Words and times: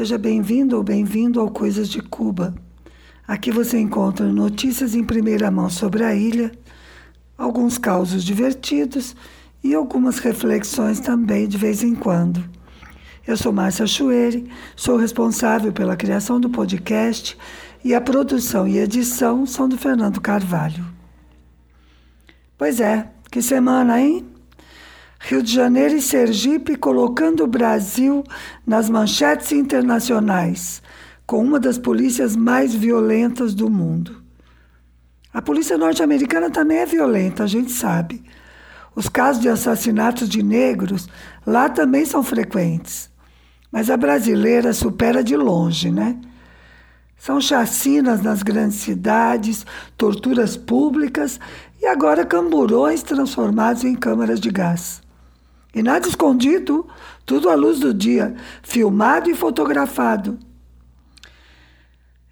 Seja 0.00 0.16
bem-vindo 0.16 0.78
ou 0.78 0.82
bem-vindo 0.82 1.38
ao 1.38 1.50
Coisas 1.50 1.86
de 1.86 2.00
Cuba. 2.00 2.54
Aqui 3.28 3.50
você 3.50 3.78
encontra 3.78 4.24
notícias 4.32 4.94
em 4.94 5.04
primeira 5.04 5.50
mão 5.50 5.68
sobre 5.68 6.02
a 6.02 6.14
ilha, 6.14 6.50
alguns 7.36 7.76
causos 7.76 8.24
divertidos 8.24 9.14
e 9.62 9.74
algumas 9.74 10.18
reflexões 10.18 11.00
também 11.00 11.46
de 11.46 11.58
vez 11.58 11.82
em 11.82 11.94
quando. 11.94 12.42
Eu 13.26 13.36
sou 13.36 13.52
Márcia 13.52 13.86
Chueri, 13.86 14.50
sou 14.74 14.96
responsável 14.96 15.70
pela 15.70 15.94
criação 15.98 16.40
do 16.40 16.48
podcast 16.48 17.36
e 17.84 17.94
a 17.94 18.00
produção 18.00 18.66
e 18.66 18.78
edição 18.78 19.44
são 19.44 19.68
do 19.68 19.76
Fernando 19.76 20.18
Carvalho. 20.18 20.82
Pois 22.56 22.80
é, 22.80 23.06
que 23.30 23.42
semana, 23.42 24.00
hein? 24.00 24.29
Rio 25.22 25.42
de 25.42 25.52
Janeiro 25.52 25.94
e 25.94 26.00
Sergipe 26.00 26.76
colocando 26.76 27.44
o 27.44 27.46
Brasil 27.46 28.24
nas 28.66 28.88
manchetes 28.88 29.52
internacionais, 29.52 30.82
com 31.26 31.44
uma 31.44 31.60
das 31.60 31.78
polícias 31.78 32.34
mais 32.34 32.74
violentas 32.74 33.54
do 33.54 33.68
mundo. 33.68 34.22
A 35.32 35.42
polícia 35.42 35.76
norte-americana 35.76 36.50
também 36.50 36.78
é 36.78 36.86
violenta, 36.86 37.44
a 37.44 37.46
gente 37.46 37.70
sabe. 37.70 38.24
Os 38.96 39.08
casos 39.08 39.42
de 39.42 39.48
assassinatos 39.48 40.28
de 40.28 40.42
negros 40.42 41.06
lá 41.46 41.68
também 41.68 42.04
são 42.06 42.22
frequentes. 42.22 43.10
Mas 43.70 43.90
a 43.90 43.96
brasileira 43.96 44.72
supera 44.72 45.22
de 45.22 45.36
longe, 45.36 45.92
né? 45.92 46.18
São 47.16 47.40
chacinas 47.40 48.22
nas 48.22 48.42
grandes 48.42 48.78
cidades, 48.78 49.66
torturas 49.96 50.56
públicas 50.56 51.38
e 51.80 51.86
agora 51.86 52.24
camburões 52.24 53.02
transformados 53.02 53.84
em 53.84 53.94
câmaras 53.94 54.40
de 54.40 54.50
gás. 54.50 55.02
E 55.74 55.82
nada 55.82 56.08
escondido, 56.08 56.88
tudo 57.24 57.48
à 57.48 57.54
luz 57.54 57.78
do 57.78 57.94
dia, 57.94 58.34
filmado 58.62 59.30
e 59.30 59.34
fotografado. 59.34 60.38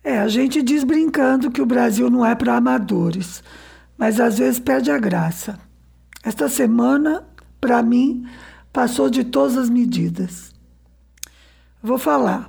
É, 0.03 0.19
a 0.19 0.29
gente 0.29 0.63
diz 0.63 0.85
brincando 0.85 1.51
que 1.51 1.63
o 1.63 1.67
Brasil 1.67 2.11
não 2.11 2.25
é 2.25 2.35
para 2.35 2.57
amadores, 2.57 3.43
mas 3.97 4.19
às 4.21 4.39
vezes 4.39 4.59
perde 4.59 4.91
a 4.91 4.99
graça. 4.99 5.59
Esta 6.23 6.49
semana, 6.49 7.25
para 7.61 7.83
mim, 7.83 8.27
passou 8.73 9.09
de 9.09 9.25
todas 9.25 9.57
as 9.57 9.71
medidas. 9.71 10.53
Vou 11.83 11.99
falar. 11.99 12.47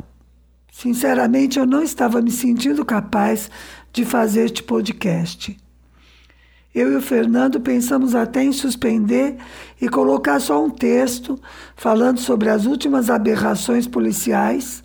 Sinceramente, 0.71 1.59
eu 1.59 1.65
não 1.65 1.83
estava 1.83 2.21
me 2.21 2.31
sentindo 2.31 2.85
capaz 2.85 3.49
de 3.91 4.05
fazer 4.05 4.45
este 4.45 4.63
podcast. 4.63 5.57
Eu 6.79 6.93
e 6.93 6.95
o 6.95 7.01
Fernando 7.01 7.59
pensamos 7.59 8.15
até 8.15 8.41
em 8.41 8.53
suspender 8.53 9.35
e 9.81 9.89
colocar 9.89 10.39
só 10.39 10.63
um 10.63 10.69
texto 10.69 11.37
falando 11.75 12.21
sobre 12.21 12.47
as 12.47 12.65
últimas 12.65 13.09
aberrações 13.09 13.85
policiais. 13.85 14.81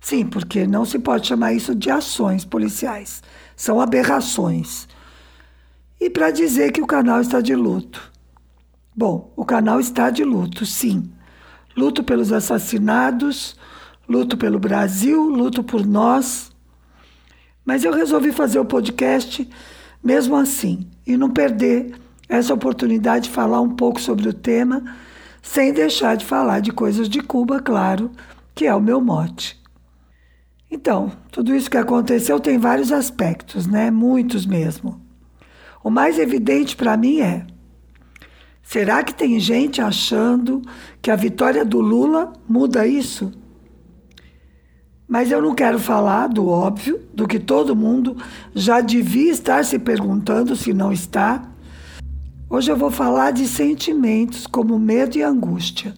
Sim, 0.00 0.24
porque 0.24 0.66
não 0.66 0.86
se 0.86 0.98
pode 0.98 1.26
chamar 1.26 1.52
isso 1.52 1.74
de 1.74 1.90
ações 1.90 2.46
policiais, 2.46 3.22
são 3.54 3.78
aberrações. 3.78 4.88
E 6.00 6.08
para 6.08 6.30
dizer 6.30 6.72
que 6.72 6.80
o 6.80 6.86
canal 6.86 7.20
está 7.20 7.42
de 7.42 7.54
luto. 7.54 8.10
Bom, 8.96 9.34
o 9.36 9.44
canal 9.44 9.78
está 9.80 10.08
de 10.08 10.24
luto, 10.24 10.64
sim. 10.64 11.12
Luto 11.76 12.02
pelos 12.02 12.32
assassinados, 12.32 13.54
luto 14.08 14.34
pelo 14.38 14.58
Brasil, 14.58 15.28
luto 15.28 15.62
por 15.62 15.84
nós. 15.84 16.50
Mas 17.66 17.84
eu 17.84 17.92
resolvi 17.92 18.32
fazer 18.32 18.58
o 18.58 18.64
podcast 18.64 19.46
mesmo 20.02 20.34
assim, 20.34 20.90
e 21.06 21.16
não 21.16 21.30
perder 21.30 21.94
essa 22.28 22.54
oportunidade 22.54 23.24
de 23.24 23.30
falar 23.30 23.60
um 23.60 23.70
pouco 23.70 24.00
sobre 24.00 24.28
o 24.28 24.32
tema, 24.32 24.82
sem 25.42 25.72
deixar 25.72 26.16
de 26.16 26.24
falar 26.24 26.60
de 26.60 26.72
coisas 26.72 27.08
de 27.08 27.20
Cuba, 27.20 27.60
claro, 27.60 28.10
que 28.54 28.66
é 28.66 28.74
o 28.74 28.80
meu 28.80 29.00
mote. 29.00 29.60
Então, 30.70 31.12
tudo 31.30 31.54
isso 31.54 31.70
que 31.70 31.76
aconteceu 31.76 32.40
tem 32.40 32.56
vários 32.56 32.90
aspectos, 32.90 33.66
né? 33.66 33.90
Muitos 33.90 34.46
mesmo. 34.46 35.00
O 35.84 35.90
mais 35.90 36.18
evidente 36.18 36.74
para 36.74 36.96
mim 36.96 37.20
é: 37.20 37.46
será 38.62 39.02
que 39.02 39.12
tem 39.12 39.38
gente 39.38 39.82
achando 39.82 40.62
que 41.02 41.10
a 41.10 41.16
vitória 41.16 41.64
do 41.64 41.80
Lula 41.80 42.32
muda 42.48 42.86
isso? 42.86 43.32
Mas 45.12 45.30
eu 45.30 45.42
não 45.42 45.54
quero 45.54 45.78
falar 45.78 46.26
do 46.26 46.48
óbvio, 46.48 46.98
do 47.12 47.28
que 47.28 47.38
todo 47.38 47.76
mundo 47.76 48.16
já 48.54 48.80
devia 48.80 49.30
estar 49.30 49.62
se 49.62 49.78
perguntando 49.78 50.56
se 50.56 50.72
não 50.72 50.90
está. 50.90 51.50
Hoje 52.48 52.72
eu 52.72 52.76
vou 52.78 52.90
falar 52.90 53.30
de 53.30 53.46
sentimentos 53.46 54.46
como 54.46 54.78
medo 54.78 55.18
e 55.18 55.22
angústia. 55.22 55.92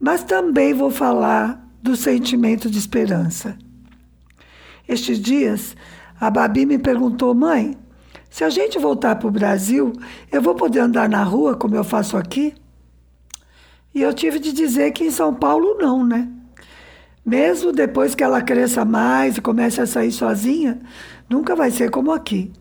Mas 0.00 0.24
também 0.24 0.74
vou 0.74 0.90
falar 0.90 1.64
do 1.80 1.94
sentimento 1.94 2.68
de 2.68 2.76
esperança. 2.76 3.56
Estes 4.88 5.20
dias, 5.20 5.76
a 6.20 6.28
Babi 6.28 6.66
me 6.66 6.78
perguntou, 6.78 7.32
mãe, 7.36 7.76
se 8.28 8.42
a 8.42 8.50
gente 8.50 8.80
voltar 8.80 9.14
para 9.14 9.28
o 9.28 9.30
Brasil, 9.30 9.92
eu 10.32 10.42
vou 10.42 10.56
poder 10.56 10.80
andar 10.80 11.08
na 11.08 11.22
rua 11.22 11.54
como 11.54 11.76
eu 11.76 11.84
faço 11.84 12.16
aqui? 12.16 12.52
E 13.94 14.02
eu 14.02 14.12
tive 14.12 14.40
de 14.40 14.52
dizer 14.52 14.90
que 14.90 15.04
em 15.04 15.10
São 15.12 15.32
Paulo 15.32 15.76
não, 15.78 16.04
né? 16.04 16.32
Mesmo 17.26 17.72
depois 17.72 18.14
que 18.14 18.22
ela 18.22 18.40
cresça 18.40 18.84
mais 18.84 19.36
e 19.36 19.40
comece 19.40 19.80
a 19.80 19.86
sair 19.86 20.12
sozinha, 20.12 20.78
nunca 21.28 21.56
vai 21.56 21.72
ser 21.72 21.90
como 21.90 22.12
aqui. 22.12 22.52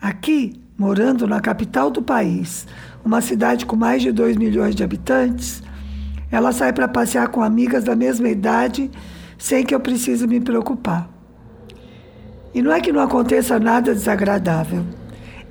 Aqui, 0.00 0.58
morando 0.78 1.26
na 1.26 1.38
capital 1.38 1.90
do 1.90 2.00
país, 2.00 2.66
uma 3.04 3.20
cidade 3.20 3.66
com 3.66 3.76
mais 3.76 4.00
de 4.00 4.10
2 4.10 4.38
milhões 4.38 4.74
de 4.74 4.82
habitantes, 4.82 5.62
ela 6.30 6.50
sai 6.50 6.72
para 6.72 6.88
passear 6.88 7.28
com 7.28 7.42
amigas 7.42 7.84
da 7.84 7.94
mesma 7.94 8.30
idade 8.30 8.90
sem 9.36 9.66
que 9.66 9.74
eu 9.74 9.80
precise 9.80 10.26
me 10.26 10.40
preocupar. 10.40 11.10
E 12.54 12.62
não 12.62 12.72
é 12.72 12.80
que 12.80 12.90
não 12.90 13.02
aconteça 13.02 13.60
nada 13.60 13.94
desagradável, 13.94 14.86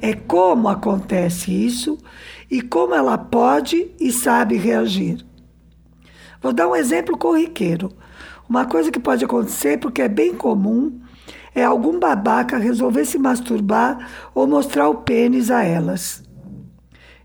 é 0.01 0.13
como 0.13 0.69
acontece 0.69 1.51
isso 1.51 1.99
e 2.49 2.63
como 2.63 2.95
ela 2.95 3.15
pode 3.15 3.91
e 3.99 4.11
sabe 4.11 4.57
reagir. 4.57 5.28
Vou 6.41 6.53
dar 6.53 6.67
um 6.67 6.75
exemplo 6.75 7.17
corriqueiro. 7.17 7.91
Uma 8.47 8.65
coisa 8.65 8.91
que 8.91 8.99
pode 8.99 9.25
acontecer, 9.25 9.77
porque 9.77 10.01
é 10.01 10.07
bem 10.07 10.33
comum, 10.33 10.99
é 11.53 11.63
algum 11.63 11.99
babaca 11.99 12.57
resolver 12.57 13.05
se 13.05 13.17
masturbar 13.17 14.09
ou 14.33 14.47
mostrar 14.47 14.87
o 14.89 14.95
pênis 14.95 15.51
a 15.51 15.63
elas. 15.63 16.23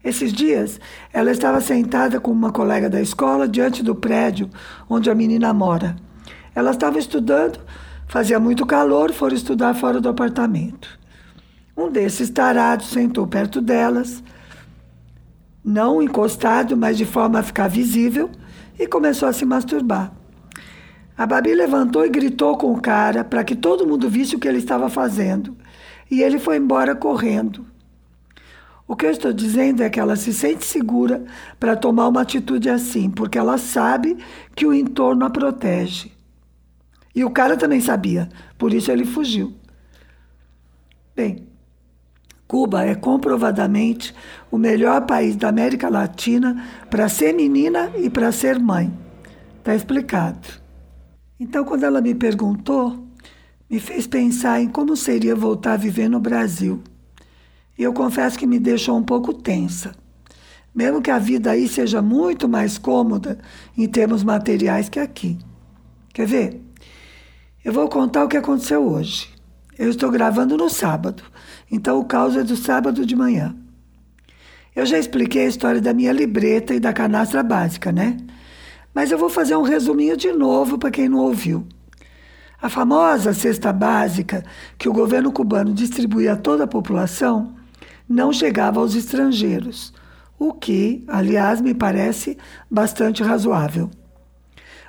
Esses 0.03 0.33
dias, 0.33 0.79
ela 1.13 1.31
estava 1.31 1.61
sentada 1.61 2.21
com 2.21 2.31
uma 2.31 2.53
colega 2.53 2.91
da 2.91 3.01
escola 3.01 3.49
diante 3.49 3.83
do 3.83 3.95
prédio 3.95 4.51
onde 4.89 5.09
a 5.09 5.15
menina 5.15 5.55
mora. 5.55 5.97
Ela 6.55 6.73
estava 6.73 6.99
estudando, 6.99 7.59
fazia 8.07 8.39
muito 8.39 8.67
calor, 8.67 9.13
foram 9.13 9.35
estudar 9.35 9.73
fora 9.75 10.01
do 10.01 10.09
apartamento. 10.09 10.99
Um 11.77 11.91
desses 11.91 12.29
tarados 12.29 12.89
sentou 12.89 13.27
perto 13.27 13.61
delas, 13.61 14.23
não 15.65 16.03
encostado, 16.03 16.77
mas 16.77 16.99
de 16.99 17.07
forma 17.07 17.39
a 17.39 17.43
ficar 17.43 17.69
visível, 17.69 18.31
e 18.79 18.87
começou 18.87 19.29
a 19.29 19.33
se 19.33 19.45
masturbar. 19.45 20.13
A 21.17 21.27
Babi 21.27 21.55
levantou 21.55 22.05
e 22.05 22.09
gritou 22.09 22.57
com 22.57 22.73
o 22.73 22.81
cara 22.81 23.23
para 23.23 23.45
que 23.45 23.55
todo 23.55 23.87
mundo 23.87 24.09
visse 24.09 24.35
o 24.35 24.39
que 24.39 24.49
ele 24.49 24.59
estava 24.59 24.89
fazendo. 24.89 25.57
E 26.11 26.23
ele 26.23 26.39
foi 26.39 26.57
embora 26.57 26.95
correndo. 26.95 27.65
O 28.87 28.95
que 28.95 29.07
eu 29.07 29.11
estou 29.11 29.33
dizendo 29.33 29.83
é 29.83 29.89
que 29.89 29.99
ela 29.99 30.17
se 30.17 30.33
sente 30.33 30.65
segura 30.65 31.25
para 31.59 31.77
tomar 31.77 32.09
uma 32.09 32.21
atitude 32.21 32.69
assim, 32.69 33.09
porque 33.09 33.39
ela 33.39 33.57
sabe 33.57 34.19
que 34.55 34.67
o 34.67 34.75
entorno 34.75 35.25
a 35.25 35.31
protege. 35.31 36.13
E 37.15 37.25
o 37.25 37.31
cara 37.31 37.57
também 37.57 37.81
sabia, 37.81 38.29
por 38.59 38.75
isso 38.75 38.91
ele 38.91 39.05
fugiu. 39.05 39.55
Bem, 41.15 41.47
Cuba 42.55 42.85
é 42.85 42.95
comprovadamente 42.95 44.15
o 44.49 44.57
melhor 44.57 45.05
país 45.07 45.35
da 45.35 45.49
América 45.49 45.89
Latina 45.89 46.65
para 46.89 47.09
ser 47.09 47.35
menina 47.35 47.91
e 47.97 48.09
para 48.09 48.31
ser 48.31 48.61
mãe. 48.61 48.97
Está 49.59 49.75
explicado. 49.75 50.47
Então, 51.41 51.65
quando 51.65 51.83
ela 51.83 52.01
me 52.01 52.15
perguntou, 52.15 53.09
me 53.69 53.81
fez 53.81 54.07
pensar 54.07 54.61
em 54.61 54.69
como 54.69 54.97
seria 54.97 55.35
voltar 55.35 55.73
a 55.73 55.77
viver 55.77 56.09
no 56.09 56.21
Brasil. 56.21 56.81
E 57.77 57.83
eu 57.83 57.93
confesso 57.93 58.39
que 58.39 58.47
me 58.47 58.61
deixou 58.61 58.97
um 58.97 59.03
pouco 59.03 59.35
tensa. 59.35 59.91
Mesmo 60.73 61.03
que 61.03 61.11
a 61.11 61.19
vida 61.19 61.51
aí 61.51 61.67
seja 61.67 62.01
muito 62.01 62.49
mais 62.49 62.79
cômoda 62.79 63.37
em 63.77 63.89
termos 63.89 64.23
materiais 64.23 64.89
que 64.89 65.01
aqui. 65.01 65.37
Quer 66.13 66.29
ver? 66.29 66.63
Eu 67.65 67.73
vou 67.73 67.89
contar 67.89 68.23
o 68.23 68.29
que 68.29 68.37
aconteceu 68.37 68.89
hoje. 68.89 69.34
Eu 69.79 69.91
estou 69.91 70.11
gravando 70.11 70.57
no 70.57 70.71
sábado. 70.71 71.23
Então 71.71 71.99
o 71.99 72.05
caos 72.05 72.37
é 72.37 72.43
do 72.43 72.57
sábado 72.57 73.05
de 73.05 73.17
manhã. 73.17 73.55
Eu 74.75 74.87
já 74.87 74.99
expliquei 74.99 75.45
a 75.45 75.49
história 75.49 75.81
da 75.81 75.95
minha 75.95 76.13
libreta 76.13 76.75
e 76.75 76.81
da 76.81 76.93
canastra 76.93 77.43
básica, 77.43 77.93
né? 77.93 78.17
Mas 78.93 79.11
eu 79.11 79.19
vou 79.19 79.29
fazer 79.29 79.57
um 79.57 79.63
resuminho 79.63 80.17
de 80.17 80.33
novo 80.33 80.79
para 80.79 80.91
quem 80.91 81.09
não 81.09 81.19
ouviu. 81.19 81.67
A 82.61 82.69
famosa 82.69 83.33
cesta 83.33 83.73
básica 83.73 84.45
que 84.79 84.89
o 84.89 84.93
governo 84.93 85.33
cubano 85.33 85.73
distribuía 85.73 86.33
a 86.33 86.37
toda 86.37 86.65
a 86.65 86.69
população 86.69 87.55
não 88.09 88.33
chegava 88.33 88.81
aos 88.81 88.95
estrangeiros, 88.95 89.93
o 90.39 90.53
que, 90.53 91.05
aliás, 91.09 91.61
me 91.61 91.75
parece 91.75 92.39
bastante 92.71 93.23
razoável. 93.23 93.91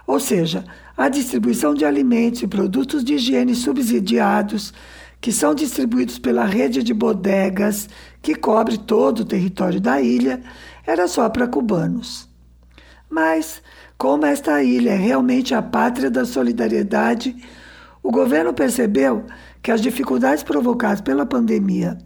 Ou 0.05 0.19
seja, 0.19 0.63
a 0.95 1.09
distribuição 1.09 1.73
de 1.73 1.83
alimentos 1.83 2.41
e 2.41 2.47
produtos 2.47 3.03
de 3.03 3.15
higiene 3.15 3.55
subsidiados 3.55 4.73
que 5.19 5.31
são 5.31 5.55
distribuídos 5.55 6.19
pela 6.19 6.45
rede 6.45 6.83
de 6.83 6.93
bodegas 6.93 7.89
que 8.21 8.35
cobre 8.35 8.77
todo 8.77 9.21
o 9.21 9.25
território 9.25 9.81
da 9.81 9.99
ilha, 9.99 10.41
era 10.85 11.07
só 11.07 11.27
para 11.29 11.47
cubanos. 11.47 12.29
Mas, 13.09 13.61
como 13.97 14.25
esta 14.25 14.61
ilha 14.61 14.91
é 14.91 14.97
realmente 14.97 15.55
a 15.55 15.61
pátria 15.61 16.11
da 16.11 16.25
solidariedade, 16.25 17.35
o 18.03 18.11
governo 18.11 18.53
percebeu 18.53 19.25
que 19.63 19.71
as 19.71 19.81
dificuldades 19.81 20.43
provocadas 20.43 21.01
pela 21.01 21.25
pandemia 21.25 21.97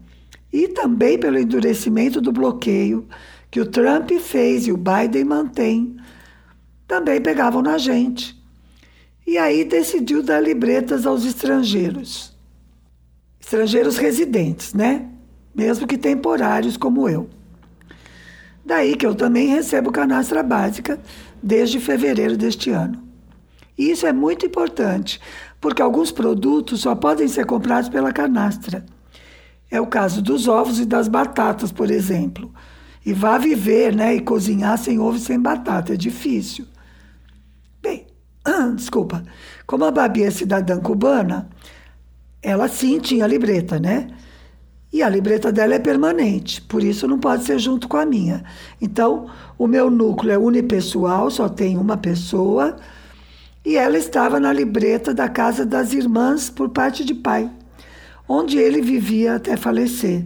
e 0.51 0.69
também 0.69 1.17
pelo 1.17 1.37
endurecimento 1.37 2.21
do 2.21 2.31
bloqueio 2.31 3.05
que 3.51 3.59
o 3.59 3.65
Trump 3.65 4.11
fez 4.11 4.65
e 4.65 4.71
o 4.71 4.77
Biden 4.77 5.25
mantém 5.25 5.97
também 6.89 7.21
pegavam 7.21 7.61
na 7.61 7.77
gente. 7.77 8.35
E 9.25 9.37
aí 9.37 9.63
decidiu 9.63 10.23
dar 10.23 10.41
libretas 10.41 11.05
aos 11.05 11.23
estrangeiros. 11.23 12.35
Estrangeiros 13.39 13.95
residentes, 13.97 14.73
né? 14.73 15.07
Mesmo 15.53 15.85
que 15.85 15.99
temporários 15.99 16.77
como 16.77 17.07
eu. 17.07 17.29
Daí 18.65 18.95
que 18.95 19.05
eu 19.05 19.13
também 19.13 19.49
recebo 19.49 19.91
canastra 19.91 20.41
básica 20.41 20.99
desde 21.43 21.79
fevereiro 21.79 22.35
deste 22.35 22.71
ano. 22.71 23.03
E 23.77 23.91
isso 23.91 24.07
é 24.07 24.11
muito 24.11 24.47
importante, 24.47 25.21
porque 25.61 25.83
alguns 25.83 26.11
produtos 26.11 26.81
só 26.81 26.95
podem 26.95 27.27
ser 27.27 27.45
comprados 27.45 27.87
pela 27.87 28.11
canastra. 28.11 28.83
É 29.69 29.79
o 29.79 29.85
caso 29.85 30.23
dos 30.23 30.47
ovos 30.47 30.79
e 30.79 30.85
das 30.85 31.07
batatas, 31.07 31.71
por 31.71 31.91
exemplo. 31.91 32.51
E 33.05 33.13
vá 33.13 33.37
viver 33.37 33.95
né, 33.95 34.15
e 34.15 34.21
cozinhar 34.21 34.77
sem 34.79 34.99
ovo 34.99 35.17
e 35.17 35.21
sem 35.21 35.39
batata, 35.39 35.93
é 35.93 35.97
difícil. 35.97 36.65
Bem, 38.49 38.73
desculpa, 38.73 39.23
como 39.67 39.85
a 39.85 39.91
Babi 39.91 40.23
é 40.23 40.31
cidadã 40.31 40.79
cubana, 40.79 41.47
ela 42.41 42.67
sim 42.67 42.99
tinha 42.99 43.27
libreta, 43.27 43.79
né? 43.79 44.07
E 44.91 45.03
a 45.03 45.09
libreta 45.09 45.51
dela 45.51 45.75
é 45.75 45.79
permanente, 45.79 46.59
por 46.63 46.83
isso 46.83 47.07
não 47.07 47.19
pode 47.19 47.43
ser 47.43 47.59
junto 47.59 47.87
com 47.87 47.97
a 47.97 48.07
minha. 48.07 48.43
Então, 48.81 49.27
o 49.55 49.67
meu 49.67 49.91
núcleo 49.91 50.31
é 50.33 50.37
unipessoal, 50.37 51.29
só 51.29 51.47
tem 51.47 51.77
uma 51.77 51.95
pessoa, 51.95 52.77
e 53.63 53.77
ela 53.77 53.99
estava 53.99 54.39
na 54.39 54.51
libreta 54.51 55.13
da 55.13 55.29
casa 55.29 55.63
das 55.63 55.93
irmãs 55.93 56.49
por 56.49 56.69
parte 56.69 57.05
de 57.05 57.13
pai, 57.13 57.51
onde 58.27 58.57
ele 58.57 58.81
vivia 58.81 59.35
até 59.35 59.55
falecer. 59.55 60.25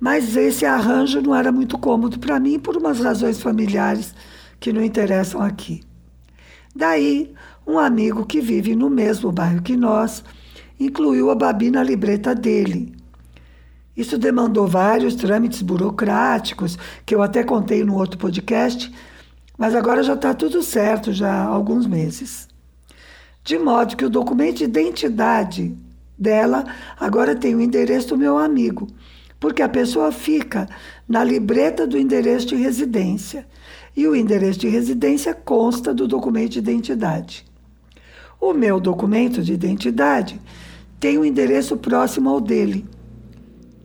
Mas 0.00 0.36
esse 0.36 0.66
arranjo 0.66 1.22
não 1.22 1.32
era 1.32 1.52
muito 1.52 1.78
cômodo 1.78 2.18
para 2.18 2.40
mim 2.40 2.58
por 2.58 2.76
umas 2.76 2.98
razões 2.98 3.40
familiares 3.40 4.12
que 4.58 4.72
não 4.72 4.82
interessam 4.82 5.40
aqui. 5.40 5.80
Daí, 6.74 7.32
um 7.66 7.78
amigo 7.78 8.26
que 8.26 8.40
vive 8.40 8.74
no 8.74 8.90
mesmo 8.90 9.30
bairro 9.30 9.62
que 9.62 9.76
nós 9.76 10.24
incluiu 10.78 11.30
a 11.30 11.34
Babi 11.34 11.70
na 11.70 11.82
libreta 11.82 12.34
dele. 12.34 12.92
Isso 13.96 14.18
demandou 14.18 14.66
vários 14.66 15.14
trâmites 15.14 15.62
burocráticos, 15.62 16.76
que 17.06 17.14
eu 17.14 17.22
até 17.22 17.44
contei 17.44 17.84
no 17.84 17.96
outro 17.96 18.18
podcast, 18.18 18.92
mas 19.56 19.74
agora 19.74 20.02
já 20.02 20.14
está 20.14 20.34
tudo 20.34 20.62
certo, 20.64 21.12
já 21.12 21.32
há 21.32 21.44
alguns 21.44 21.86
meses. 21.86 22.48
De 23.44 23.56
modo 23.56 23.96
que 23.96 24.04
o 24.04 24.10
documento 24.10 24.58
de 24.58 24.64
identidade 24.64 25.76
dela 26.18 26.64
agora 26.98 27.36
tem 27.36 27.54
o 27.54 27.60
endereço 27.60 28.08
do 28.08 28.18
meu 28.18 28.36
amigo, 28.36 28.88
porque 29.38 29.62
a 29.62 29.68
pessoa 29.68 30.10
fica 30.10 30.68
na 31.08 31.22
libreta 31.22 31.86
do 31.86 31.96
endereço 31.96 32.48
de 32.48 32.56
residência 32.56 33.46
e 33.96 34.06
o 34.06 34.14
endereço 34.14 34.60
de 34.60 34.68
residência 34.68 35.34
consta 35.34 35.94
do 35.94 36.08
documento 36.08 36.52
de 36.52 36.58
identidade. 36.58 37.44
O 38.40 38.52
meu 38.52 38.80
documento 38.80 39.42
de 39.42 39.52
identidade 39.52 40.40
tem 40.98 41.18
um 41.18 41.24
endereço 41.24 41.76
próximo 41.76 42.28
ao 42.30 42.40
dele 42.40 42.84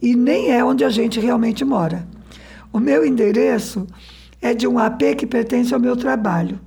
e 0.01 0.15
nem 0.15 0.51
é 0.51 0.63
onde 0.63 0.83
a 0.83 0.89
gente 0.89 1.19
realmente 1.19 1.63
mora. 1.63 2.07
O 2.71 2.79
meu 2.79 3.06
endereço 3.06 3.88
é 4.41 4.53
de 4.53 4.67
um 4.67 4.79
AP 4.79 5.15
que 5.17 5.27
pertence 5.27 5.73
ao 5.73 5.79
meu 5.79 5.95
trabalho. 5.95 6.59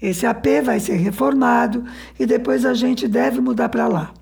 Esse 0.00 0.26
AP 0.26 0.46
vai 0.62 0.78
ser 0.78 0.96
reformado 0.96 1.84
e 2.18 2.26
depois 2.26 2.64
a 2.64 2.74
gente 2.74 3.08
deve 3.08 3.40
mudar 3.40 3.68
para 3.68 3.88
lá. 3.88 4.12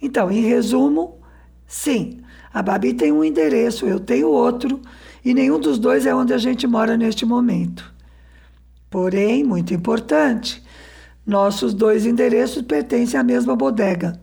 Então, 0.00 0.30
em 0.30 0.40
resumo, 0.40 1.18
sim, 1.66 2.21
a 2.52 2.62
Babi 2.62 2.92
tem 2.92 3.10
um 3.10 3.24
endereço, 3.24 3.86
eu 3.86 3.98
tenho 3.98 4.28
outro 4.28 4.80
e 5.24 5.32
nenhum 5.32 5.58
dos 5.58 5.78
dois 5.78 6.04
é 6.04 6.14
onde 6.14 6.34
a 6.34 6.38
gente 6.38 6.66
mora 6.66 6.96
neste 6.96 7.24
momento. 7.24 7.92
Porém, 8.90 9.42
muito 9.42 9.72
importante, 9.72 10.62
nossos 11.26 11.72
dois 11.72 12.04
endereços 12.04 12.62
pertencem 12.62 13.18
à 13.18 13.22
mesma 13.22 13.56
bodega. 13.56 14.20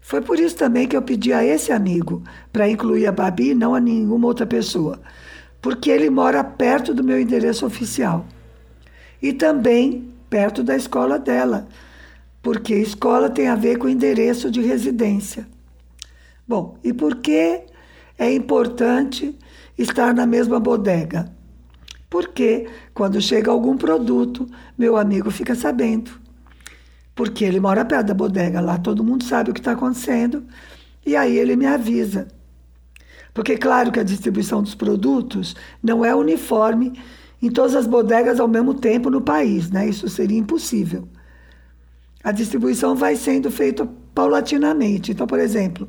Foi 0.00 0.20
por 0.20 0.40
isso 0.40 0.56
também 0.56 0.88
que 0.88 0.96
eu 0.96 1.02
pedi 1.02 1.32
a 1.32 1.44
esse 1.44 1.70
amigo 1.70 2.22
para 2.52 2.68
incluir 2.68 3.06
a 3.06 3.12
Babi 3.12 3.50
e 3.50 3.54
não 3.54 3.74
a 3.74 3.80
nenhuma 3.80 4.26
outra 4.26 4.46
pessoa, 4.46 5.00
porque 5.60 5.90
ele 5.90 6.10
mora 6.10 6.42
perto 6.42 6.94
do 6.94 7.04
meu 7.04 7.20
endereço 7.20 7.66
oficial. 7.66 8.24
E 9.20 9.32
também 9.32 10.10
perto 10.30 10.62
da 10.62 10.76
escola 10.76 11.18
dela, 11.18 11.68
porque 12.42 12.74
escola 12.74 13.28
tem 13.28 13.48
a 13.48 13.54
ver 13.54 13.78
com 13.78 13.88
endereço 13.88 14.50
de 14.50 14.60
residência. 14.60 15.46
Bom, 16.46 16.78
e 16.84 16.92
por 16.92 17.16
que 17.16 17.64
é 18.18 18.32
importante 18.32 19.36
estar 19.76 20.14
na 20.14 20.26
mesma 20.26 20.58
bodega. 20.58 21.30
Porque 22.08 22.68
quando 22.94 23.20
chega 23.20 23.50
algum 23.50 23.76
produto, 23.76 24.48
meu 24.76 24.96
amigo 24.96 25.30
fica 25.30 25.54
sabendo. 25.54 26.10
Porque 27.14 27.44
ele 27.44 27.60
mora 27.60 27.84
perto 27.84 28.08
da 28.08 28.14
bodega, 28.14 28.60
lá 28.60 28.78
todo 28.78 29.04
mundo 29.04 29.24
sabe 29.24 29.50
o 29.50 29.54
que 29.54 29.60
está 29.60 29.72
acontecendo, 29.72 30.44
e 31.04 31.16
aí 31.16 31.36
ele 31.36 31.56
me 31.56 31.66
avisa. 31.66 32.28
Porque, 33.32 33.56
claro 33.58 33.92
que 33.92 34.00
a 34.00 34.04
distribuição 34.04 34.62
dos 34.62 34.74
produtos 34.74 35.54
não 35.82 36.04
é 36.04 36.14
uniforme 36.14 36.98
em 37.42 37.50
todas 37.50 37.74
as 37.74 37.86
bodegas 37.86 38.40
ao 38.40 38.48
mesmo 38.48 38.72
tempo 38.72 39.10
no 39.10 39.20
país, 39.20 39.70
né? 39.70 39.86
Isso 39.86 40.08
seria 40.08 40.38
impossível. 40.38 41.06
A 42.24 42.32
distribuição 42.32 42.94
vai 42.94 43.14
sendo 43.14 43.50
feita 43.50 43.86
paulatinamente. 44.14 45.12
Então, 45.12 45.26
por 45.26 45.38
exemplo, 45.38 45.86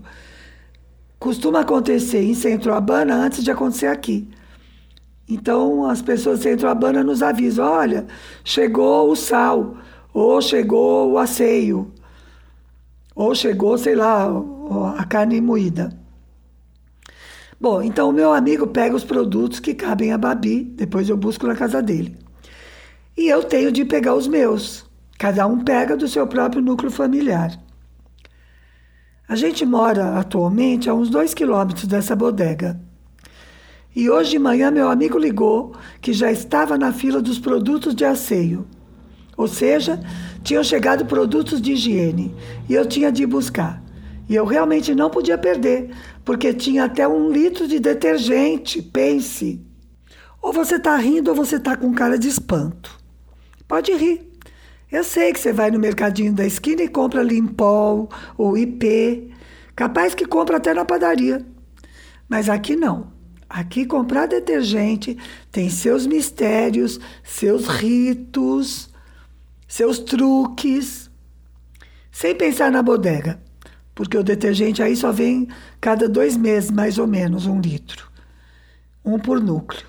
costuma 1.19 1.61
acontecer 1.61 2.21
em 2.23 2.33
Centro-Habana 2.33 3.15
antes 3.15 3.43
de 3.43 3.51
acontecer 3.51 3.87
aqui. 3.87 4.27
Então, 5.27 5.85
as 5.85 6.01
pessoas 6.01 6.39
de 6.39 6.43
Centro-Habana 6.43 7.03
nos 7.03 7.21
avisam: 7.21 7.65
olha, 7.65 8.07
chegou 8.43 9.11
o 9.11 9.15
sal, 9.15 9.75
ou 10.13 10.41
chegou 10.41 11.11
o 11.11 11.17
aceio, 11.17 11.91
ou 13.13 13.35
chegou, 13.35 13.77
sei 13.77 13.95
lá, 13.95 14.27
a 14.97 15.03
carne 15.03 15.41
moída. 15.41 15.89
Bom, 17.59 17.81
então 17.81 18.09
o 18.09 18.13
meu 18.13 18.31
amigo 18.31 18.67
pega 18.67 18.95
os 18.95 19.03
produtos 19.03 19.59
que 19.59 19.73
cabem 19.73 20.13
a 20.13 20.17
Babi, 20.17 20.63
depois 20.63 21.09
eu 21.09 21.17
busco 21.17 21.47
na 21.47 21.55
casa 21.55 21.81
dele. 21.81 22.15
E 23.17 23.27
eu 23.27 23.43
tenho 23.43 23.71
de 23.71 23.83
pegar 23.83 24.13
os 24.13 24.27
meus. 24.27 24.85
Cada 25.17 25.47
um 25.47 25.63
pega 25.63 25.97
do 25.97 26.07
seu 26.07 26.27
próprio 26.27 26.61
núcleo 26.61 26.91
familiar. 26.91 27.51
A 29.29 29.35
gente 29.35 29.65
mora 29.65 30.17
atualmente 30.17 30.89
a 30.89 30.93
uns 30.93 31.09
dois 31.09 31.33
quilômetros 31.33 31.85
dessa 31.85 32.15
bodega. 32.15 32.79
E 33.93 34.09
hoje 34.09 34.31
de 34.31 34.39
manhã 34.39 34.71
meu 34.71 34.89
amigo 34.89 35.17
ligou 35.17 35.75
que 35.99 36.13
já 36.13 36.31
estava 36.31 36.77
na 36.77 36.93
fila 36.93 37.21
dos 37.21 37.37
produtos 37.37 37.93
de 37.93 38.05
asseio. 38.05 38.65
Ou 39.35 39.45
seja, 39.45 39.99
tinham 40.43 40.63
chegado 40.63 41.05
produtos 41.05 41.61
de 41.61 41.73
higiene 41.73 42.33
e 42.69 42.73
eu 42.73 42.85
tinha 42.85 43.11
de 43.11 43.23
ir 43.23 43.25
buscar. 43.25 43.83
E 44.29 44.35
eu 44.35 44.45
realmente 44.45 44.95
não 44.95 45.09
podia 45.09 45.37
perder, 45.37 45.91
porque 46.23 46.53
tinha 46.53 46.85
até 46.85 47.05
um 47.05 47.29
litro 47.29 47.67
de 47.67 47.79
detergente, 47.79 48.81
pense. 48.81 49.61
Ou 50.41 50.53
você 50.53 50.75
está 50.75 50.95
rindo 50.95 51.31
ou 51.31 51.35
você 51.35 51.57
está 51.57 51.75
com 51.75 51.93
cara 51.93 52.17
de 52.17 52.29
espanto. 52.29 52.97
Pode 53.67 53.91
rir. 53.93 54.26
Eu 54.89 55.03
sei 55.03 55.33
que 55.33 55.39
você 55.39 55.51
vai 55.51 55.69
no 55.69 55.79
mercadinho 55.79 56.33
da 56.33 56.45
esquina 56.45 56.81
e 56.81 56.87
compra 56.87 57.21
Limpol 57.21 58.09
ou 58.37 58.57
IP. 58.57 59.33
Capaz 59.75 60.15
que 60.15 60.25
compra 60.25 60.57
até 60.57 60.73
na 60.73 60.85
padaria. 60.85 61.45
Mas 62.27 62.47
aqui 62.47 62.75
não. 62.75 63.11
Aqui 63.49 63.85
comprar 63.85 64.27
detergente 64.27 65.17
tem 65.51 65.69
seus 65.69 66.07
mistérios, 66.07 66.99
seus 67.21 67.67
ritos, 67.67 68.89
seus 69.67 69.99
truques. 69.99 71.11
Sem 72.09 72.33
pensar 72.33 72.71
na 72.71 72.81
bodega. 72.81 73.41
Porque 73.93 74.17
o 74.17 74.23
detergente 74.23 74.81
aí 74.81 74.95
só 74.95 75.11
vem 75.11 75.49
cada 75.81 76.07
dois 76.07 76.37
meses, 76.37 76.71
mais 76.71 76.97
ou 76.97 77.07
menos, 77.07 77.45
um 77.45 77.59
litro. 77.59 78.09
Um 79.03 79.19
por 79.19 79.41
núcleo. 79.41 79.85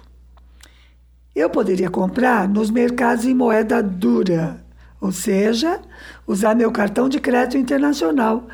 Eu 1.36 1.48
poderia 1.48 1.88
comprar 1.88 2.48
nos 2.48 2.68
mercados 2.68 3.24
em 3.24 3.34
moeda 3.34 3.80
dura 3.80 4.66
ou 5.00 5.12
seja, 5.12 5.80
usar 6.26 6.54
meu 6.54 6.70
cartão 6.72 7.08
de 7.08 7.20
crédito 7.20 7.58
internacional 7.58 8.46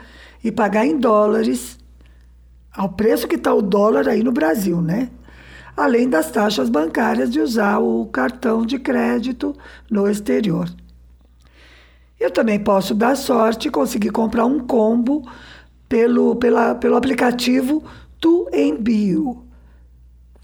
e 0.42 0.52
pagar 0.52 0.86
em 0.86 0.98
dólares, 0.98 1.78
ao 2.72 2.88
preço 2.90 3.26
que 3.26 3.36
está 3.36 3.54
o 3.54 3.62
dólar 3.62 4.08
aí 4.08 4.22
no 4.22 4.32
Brasil, 4.32 4.80
né? 4.80 5.10
além 5.76 6.08
das 6.08 6.30
taxas 6.30 6.68
bancárias 6.68 7.30
de 7.30 7.40
usar 7.40 7.78
o 7.78 8.06
cartão 8.06 8.64
de 8.64 8.78
crédito 8.78 9.56
no 9.90 10.08
exterior. 10.08 10.68
Eu 12.18 12.30
também 12.30 12.58
posso 12.58 12.94
dar 12.94 13.16
sorte 13.16 13.68
e 13.68 13.70
conseguir 13.70 14.10
comprar 14.10 14.46
um 14.46 14.60
combo 14.60 15.28
pelo, 15.88 16.36
pela, 16.36 16.74
pelo 16.74 16.96
aplicativo 16.96 17.82
Tu 18.20 18.48
Envio, 18.52 19.44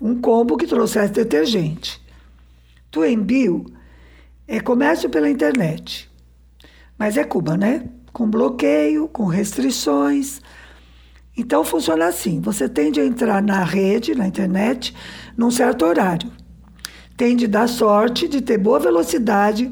um 0.01 0.21
combo 0.21 0.57
que 0.57 0.67
trouxesse 0.67 1.13
detergente. 1.13 2.01
Tu 2.91 3.05
Envio 3.05 3.65
é 4.53 4.59
comércio 4.59 5.09
pela 5.09 5.31
internet, 5.31 6.11
mas 6.99 7.17
é 7.17 7.23
Cuba, 7.23 7.57
né? 7.57 7.85
Com 8.13 8.29
bloqueio, 8.29 9.07
com 9.07 9.27
restrições. 9.27 10.41
Então 11.37 11.63
funciona 11.63 12.07
assim: 12.07 12.41
você 12.41 12.69
tem 12.69 12.91
de 12.91 13.01
entrar 13.01 13.41
na 13.41 13.63
rede, 13.63 14.13
na 14.13 14.27
internet, 14.27 14.93
num 15.37 15.53
certo 15.53 15.85
horário. 15.85 16.29
Tem 17.17 17.37
de 17.37 17.47
dar 17.47 17.69
sorte 17.69 18.27
de 18.27 18.41
ter 18.41 18.59
boa 18.59 18.81
velocidade 18.81 19.71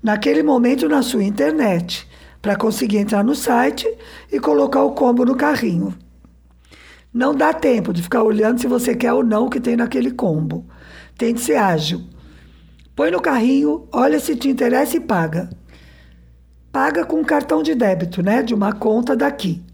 naquele 0.00 0.44
momento 0.44 0.88
na 0.88 1.02
sua 1.02 1.24
internet, 1.24 2.08
para 2.40 2.54
conseguir 2.54 2.98
entrar 2.98 3.24
no 3.24 3.34
site 3.34 3.92
e 4.30 4.38
colocar 4.38 4.84
o 4.84 4.92
combo 4.92 5.24
no 5.24 5.34
carrinho. 5.34 5.92
Não 7.12 7.34
dá 7.34 7.52
tempo 7.52 7.92
de 7.92 8.00
ficar 8.00 8.22
olhando 8.22 8.60
se 8.60 8.68
você 8.68 8.94
quer 8.94 9.12
ou 9.12 9.24
não 9.24 9.46
o 9.46 9.50
que 9.50 9.58
tem 9.58 9.74
naquele 9.74 10.12
combo. 10.12 10.64
Tem 11.18 11.34
de 11.34 11.40
ser 11.40 11.56
ágil. 11.56 12.13
Põe 12.94 13.10
no 13.10 13.20
carrinho, 13.20 13.88
olha 13.90 14.20
se 14.20 14.36
te 14.36 14.48
interessa 14.48 14.96
e 14.96 15.00
paga. 15.00 15.50
Paga 16.70 17.04
com 17.04 17.24
cartão 17.24 17.62
de 17.62 17.74
débito, 17.74 18.22
né? 18.22 18.42
De 18.42 18.54
uma 18.54 18.72
conta 18.72 19.16
daqui. 19.16 19.64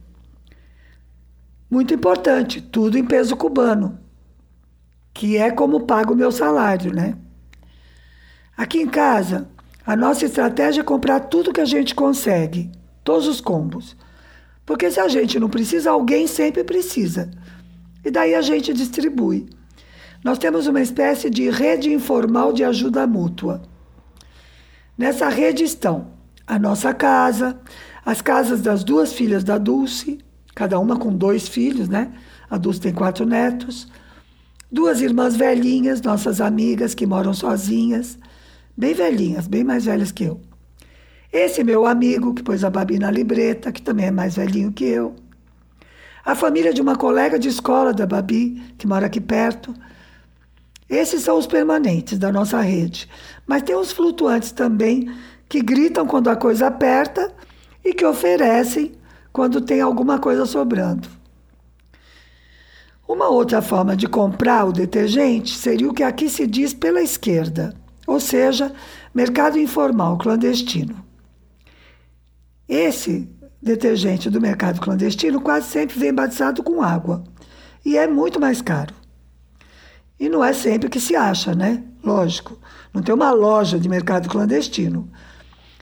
Muito 1.71 1.93
importante, 1.95 2.61
tudo 2.61 2.99
em 2.99 3.05
peso 3.05 3.37
cubano, 3.37 3.99
que 5.13 5.37
é 5.37 5.51
como 5.51 5.87
pago 5.87 6.15
o 6.15 6.17
meu 6.17 6.33
salário, 6.33 6.93
né? 6.93 7.17
Aqui 8.57 8.81
em 8.81 8.89
casa, 8.89 9.49
a 9.87 9.95
nossa 9.95 10.25
estratégia 10.25 10.81
é 10.81 10.85
comprar 10.85 11.21
tudo 11.21 11.53
que 11.53 11.61
a 11.61 11.65
gente 11.65 11.95
consegue, 11.95 12.71
todos 13.05 13.29
os 13.29 13.41
combos. 13.41 13.97
Porque 14.67 14.91
se 14.91 14.99
a 14.99 15.09
gente 15.09 15.39
não 15.39 15.49
precisa, 15.49 15.91
alguém 15.91 16.27
sempre 16.27 16.65
precisa. 16.65 17.31
E 18.05 18.11
daí 18.11 18.35
a 18.35 18.43
gente 18.43 18.73
distribui. 18.73 19.49
Nós 20.23 20.39
temos 20.39 20.67
uma 20.67 20.81
espécie 20.81 21.31
de 21.31 21.49
rede 21.51 21.93
informal 21.93 22.53
de 22.53 22.65
ajuda 22.65 23.07
mútua. 23.07 23.63
Nessa 24.97 25.29
rede 25.29 25.65
estão 25.65 26.09
a 26.47 26.59
nossa 26.59 26.93
casa, 26.93 27.59
as 28.05 28.21
casas 28.21 28.61
das 28.61 28.85
duas 28.85 29.13
filhas 29.13 29.45
da 29.45 29.57
Dulce, 29.57 30.19
cada 30.55 30.79
uma 30.79 30.97
com 30.97 31.15
dois 31.15 31.49
filhos, 31.49 31.89
né? 31.89 32.13
A 32.51 32.59
Dulce 32.59 32.81
tem 32.81 32.93
quatro 32.93 33.25
netos. 33.25 33.89
Duas 34.71 35.01
irmãs 35.01 35.35
velhinhas, 35.37 36.03
nossas 36.03 36.41
amigas 36.41 36.95
que 36.95 37.07
moram 37.07 37.33
sozinhas 37.33 38.19
bem 38.81 38.95
velhinhas, 38.95 39.47
bem 39.47 39.63
mais 39.63 39.85
velhas 39.85 40.11
que 40.11 40.25
eu. 40.25 40.41
Esse 41.31 41.63
meu 41.63 41.87
amigo 41.87 42.33
que 42.33 42.43
pôs 42.43 42.65
a 42.65 42.71
Babi 42.71 42.99
na 42.99 43.11
libreta, 43.11 43.71
que 43.71 43.83
também 43.83 44.07
é 44.07 44.11
mais 44.11 44.37
velhinho 44.37 44.73
que 44.73 44.85
eu. 44.85 45.15
A 46.25 46.35
família 46.35 46.73
de 46.73 46.81
uma 46.81 46.97
colega 46.97 47.39
de 47.39 47.49
escola 47.49 47.93
da 47.93 48.07
Babi, 48.07 48.63
que 48.79 48.87
mora 48.87 49.07
aqui 49.07 49.21
perto. 49.21 49.75
Esses 50.91 51.23
são 51.23 51.39
os 51.39 51.47
permanentes 51.47 52.19
da 52.19 52.31
nossa 52.31 52.61
rede. 52.61 53.09
Mas 53.47 53.63
tem 53.63 53.77
os 53.77 53.93
flutuantes 53.93 54.53
também, 54.53 55.11
que 55.49 55.63
gritam 55.63 56.07
quando 56.07 56.29
a 56.29 56.37
coisa 56.37 56.67
aperta 56.67 57.33
e 57.83 57.95
que 57.95 58.05
oferecem 58.05 58.93
quando 59.33 59.61
tem 59.61 59.81
alguma 59.81 60.19
coisa 60.19 60.45
sobrando. 60.45 61.09
Uma 63.09 63.29
outra 63.29 63.63
forma 63.63 63.97
de 63.97 64.07
comprar 64.07 64.65
o 64.65 64.73
detergente 64.73 65.57
seria 65.57 65.89
o 65.89 65.95
que 65.95 66.03
aqui 66.03 66.29
se 66.29 66.47
diz 66.47 66.75
pela 66.75 67.01
esquerda 67.01 67.75
ou 68.11 68.19
seja, 68.19 68.73
mercado 69.15 69.57
informal 69.57 70.19
clandestino. 70.19 70.97
Esse 72.69 73.29
detergente 73.63 74.29
do 74.29 74.41
mercado 74.41 74.81
clandestino 74.81 75.41
quase 75.41 75.69
sempre 75.69 75.97
vem 75.97 76.13
batizado 76.13 76.61
com 76.61 76.83
água 76.83 77.23
e 77.85 77.97
é 77.97 78.09
muito 78.09 78.41
mais 78.41 78.61
caro. 78.61 78.93
E 80.21 80.29
não 80.29 80.45
é 80.45 80.53
sempre 80.53 80.91
que 80.91 81.01
se 81.01 81.17
acha, 81.17 81.55
né? 81.55 81.83
Lógico, 82.05 82.59
não 82.93 83.01
tem 83.01 83.15
uma 83.15 83.31
loja 83.31 83.81
de 83.81 83.89
mercado 83.89 84.29
clandestino. 84.29 85.11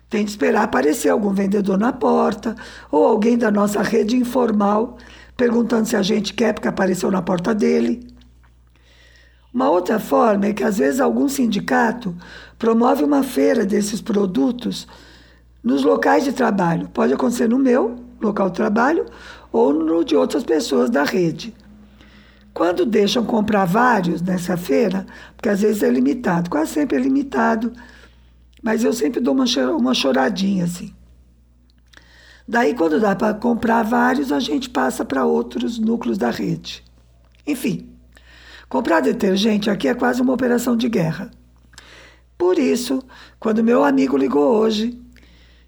Tem 0.08 0.24
de 0.24 0.30
esperar 0.30 0.62
aparecer 0.62 1.08
algum 1.08 1.34
vendedor 1.34 1.76
na 1.76 1.92
porta 1.92 2.54
ou 2.88 3.04
alguém 3.04 3.36
da 3.36 3.50
nossa 3.50 3.82
rede 3.82 4.16
informal 4.16 4.96
perguntando 5.36 5.88
se 5.88 5.96
a 5.96 6.02
gente 6.02 6.32
quer 6.34 6.54
porque 6.54 6.68
apareceu 6.68 7.10
na 7.10 7.20
porta 7.20 7.52
dele. 7.52 8.06
Uma 9.52 9.70
outra 9.70 9.98
forma 9.98 10.46
é 10.46 10.52
que, 10.52 10.62
às 10.62 10.78
vezes, 10.78 11.00
algum 11.00 11.28
sindicato 11.28 12.14
promove 12.58 13.02
uma 13.02 13.24
feira 13.24 13.66
desses 13.66 14.00
produtos 14.00 14.86
nos 15.62 15.82
locais 15.82 16.22
de 16.22 16.32
trabalho. 16.32 16.88
Pode 16.88 17.12
acontecer 17.12 17.48
no 17.48 17.58
meu 17.58 17.96
local 18.20 18.50
de 18.50 18.56
trabalho 18.56 19.04
ou 19.50 19.72
no 19.72 20.04
de 20.04 20.14
outras 20.14 20.44
pessoas 20.44 20.90
da 20.90 21.02
rede. 21.02 21.54
Quando 22.52 22.84
deixam 22.84 23.24
comprar 23.24 23.64
vários 23.64 24.20
nessa 24.20 24.56
feira, 24.56 25.06
porque 25.36 25.48
às 25.48 25.60
vezes 25.60 25.82
é 25.82 25.90
limitado, 25.90 26.50
quase 26.50 26.72
sempre 26.72 26.96
é 26.96 27.00
limitado, 27.00 27.72
mas 28.62 28.82
eu 28.82 28.92
sempre 28.92 29.20
dou 29.20 29.34
uma, 29.34 29.44
uma 29.76 29.94
choradinha 29.94 30.64
assim. 30.64 30.92
Daí, 32.46 32.74
quando 32.74 32.98
dá 32.98 33.14
para 33.14 33.34
comprar 33.34 33.82
vários, 33.82 34.32
a 34.32 34.40
gente 34.40 34.70
passa 34.70 35.04
para 35.04 35.24
outros 35.24 35.78
núcleos 35.78 36.16
da 36.16 36.30
rede. 36.30 36.82
Enfim, 37.46 37.88
Comprar 38.68 39.00
detergente 39.00 39.70
aqui 39.70 39.88
é 39.88 39.94
quase 39.94 40.20
uma 40.20 40.34
operação 40.34 40.76
de 40.76 40.90
guerra. 40.90 41.30
Por 42.36 42.58
isso, 42.58 43.02
quando 43.40 43.64
meu 43.64 43.82
amigo 43.82 44.16
ligou 44.16 44.56
hoje, 44.56 45.00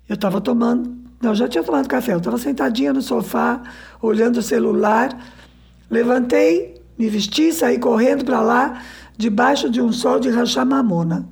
eu 0.06 0.14
estava 0.14 0.38
tomando. 0.40 0.94
Não, 1.20 1.34
já 1.34 1.48
tinha 1.48 1.64
tomado 1.64 1.88
café, 1.88 2.12
eu 2.12 2.18
estava 2.18 2.36
sentadinha 2.36 2.92
no 2.92 3.00
sofá, 3.00 3.62
olhando 4.02 4.36
o 4.36 4.42
celular. 4.42 5.16
Levantei, 5.90 6.80
me 6.96 7.08
vesti, 7.08 7.52
saí 7.52 7.78
correndo 7.78 8.24
para 8.24 8.40
lá, 8.40 8.82
debaixo 9.16 9.68
de 9.68 9.80
um 9.80 9.92
sol 9.92 10.20
de 10.20 10.30
rachar 10.30 10.64
mamona. 10.64 11.28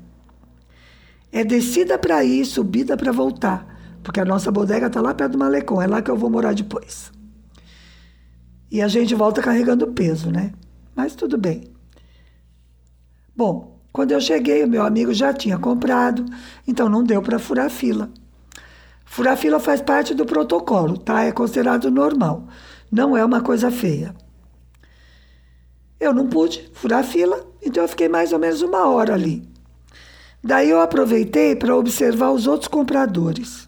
É 1.31 1.45
descida 1.45 1.99
para 1.99 2.25
ir, 2.25 2.45
subida 2.45 2.97
para 2.97 3.13
voltar, 3.13 3.67
porque 4.03 4.21
a 4.21 4.25
nossa 4.25 4.51
bodega 4.51 4.89
está 4.89 5.01
lá 5.01 5.15
perto 5.15 5.33
do 5.33 5.39
malecão, 5.39 5.81
é 5.81 5.87
lá 5.87 6.03
que 6.03 6.11
eu 6.11 6.17
vou 6.17 6.29
morar 6.29 6.55
depois. 6.55 7.13
E 8.71 8.83
a 8.83 8.89
gente 8.89 9.15
volta 9.15 9.41
carregando 9.41 9.87
peso, 9.89 10.31
né? 10.31 10.53
mas 10.99 11.15
tudo 11.15 11.39
bem. 11.39 11.63
Bom, 13.37 13.81
quando 13.93 14.11
eu 14.11 14.21
cheguei, 14.21 14.65
o 14.65 14.69
meu 14.69 14.83
amigo 14.83 15.15
já 15.15 15.33
tinha 15.33 15.57
comprado, 15.57 16.27
então 16.67 16.89
não 16.89 17.05
deu 17.05 17.23
para 17.23 17.39
furar 17.39 17.71
fila. 17.71 18.11
Furar 19.05 19.37
fila 19.37 19.61
faz 19.61 19.81
parte 19.81 20.13
do 20.13 20.27
protocolo, 20.27 20.99
tá? 20.99 21.23
É 21.23 21.31
considerado 21.31 21.89
normal. 21.89 22.49
Não 22.91 23.17
é 23.17 23.25
uma 23.25 23.41
coisa 23.41 23.71
feia. 23.71 24.13
Eu 26.01 26.15
não 26.15 26.29
pude 26.29 26.71
furar 26.75 27.03
fila, 27.03 27.45
então 27.61 27.83
eu 27.83 27.89
fiquei 27.89 28.09
mais 28.09 28.33
ou 28.33 28.39
menos 28.39 28.63
uma 28.63 28.87
hora 28.89 29.15
ali. 29.15 29.49
Daí 30.43 30.71
eu 30.71 30.81
aproveitei 30.81 31.57
para 31.57 31.77
observar 31.77 32.31
os 32.31 32.47
outros 32.47 32.69
compradores. 32.69 33.67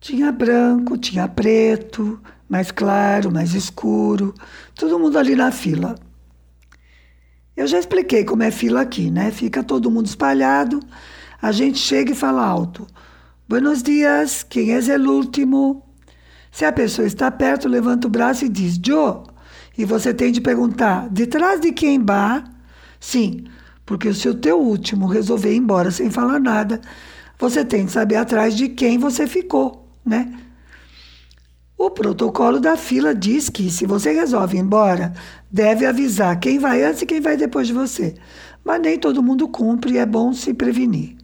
Tinha 0.00 0.32
branco, 0.32 0.98
tinha 0.98 1.28
preto, 1.28 2.20
mais 2.48 2.70
claro, 2.72 3.30
mais 3.30 3.54
escuro, 3.54 4.34
todo 4.74 4.98
mundo 4.98 5.18
ali 5.18 5.36
na 5.36 5.52
fila. 5.52 5.94
Eu 7.56 7.66
já 7.66 7.78
expliquei 7.78 8.24
como 8.24 8.42
é 8.42 8.50
fila 8.50 8.80
aqui, 8.80 9.10
né? 9.10 9.30
Fica 9.30 9.62
todo 9.62 9.90
mundo 9.90 10.06
espalhado, 10.06 10.80
a 11.40 11.52
gente 11.52 11.78
chega 11.78 12.12
e 12.12 12.16
fala 12.16 12.44
alto. 12.44 12.86
Buenos 13.48 13.82
dias, 13.82 14.42
quem 14.42 14.72
é 14.72 14.78
o 14.78 15.10
último? 15.10 15.84
Se 16.50 16.64
a 16.64 16.72
pessoa 16.72 17.06
está 17.06 17.30
perto, 17.30 17.68
levanta 17.68 18.08
o 18.08 18.10
braço 18.10 18.44
e 18.44 18.48
diz, 18.48 18.78
Joe. 18.84 19.27
E 19.78 19.84
você 19.84 20.12
tem 20.12 20.32
de 20.32 20.40
perguntar, 20.40 21.08
de 21.08 21.24
trás 21.24 21.60
de 21.60 21.70
quem 21.70 22.04
vá? 22.04 22.42
Sim, 22.98 23.44
porque 23.86 24.12
se 24.12 24.28
o 24.28 24.34
teu 24.34 24.60
último 24.60 25.06
resolver 25.06 25.52
ir 25.52 25.58
embora 25.58 25.92
sem 25.92 26.10
falar 26.10 26.40
nada, 26.40 26.80
você 27.38 27.64
tem 27.64 27.86
de 27.86 27.92
saber 27.92 28.16
atrás 28.16 28.56
de 28.56 28.68
quem 28.68 28.98
você 28.98 29.24
ficou, 29.24 29.88
né? 30.04 30.36
O 31.78 31.92
protocolo 31.92 32.58
da 32.58 32.76
fila 32.76 33.14
diz 33.14 33.48
que, 33.48 33.70
se 33.70 33.86
você 33.86 34.12
resolve 34.12 34.56
ir 34.56 34.60
embora, 34.60 35.12
deve 35.48 35.86
avisar 35.86 36.40
quem 36.40 36.58
vai 36.58 36.82
antes 36.82 37.02
e 37.02 37.06
quem 37.06 37.20
vai 37.20 37.36
depois 37.36 37.68
de 37.68 37.72
você. 37.72 38.16
Mas 38.64 38.80
nem 38.80 38.98
todo 38.98 39.22
mundo 39.22 39.46
cumpre 39.46 39.92
e 39.92 39.98
é 39.98 40.04
bom 40.04 40.32
se 40.32 40.52
prevenir. 40.52 41.16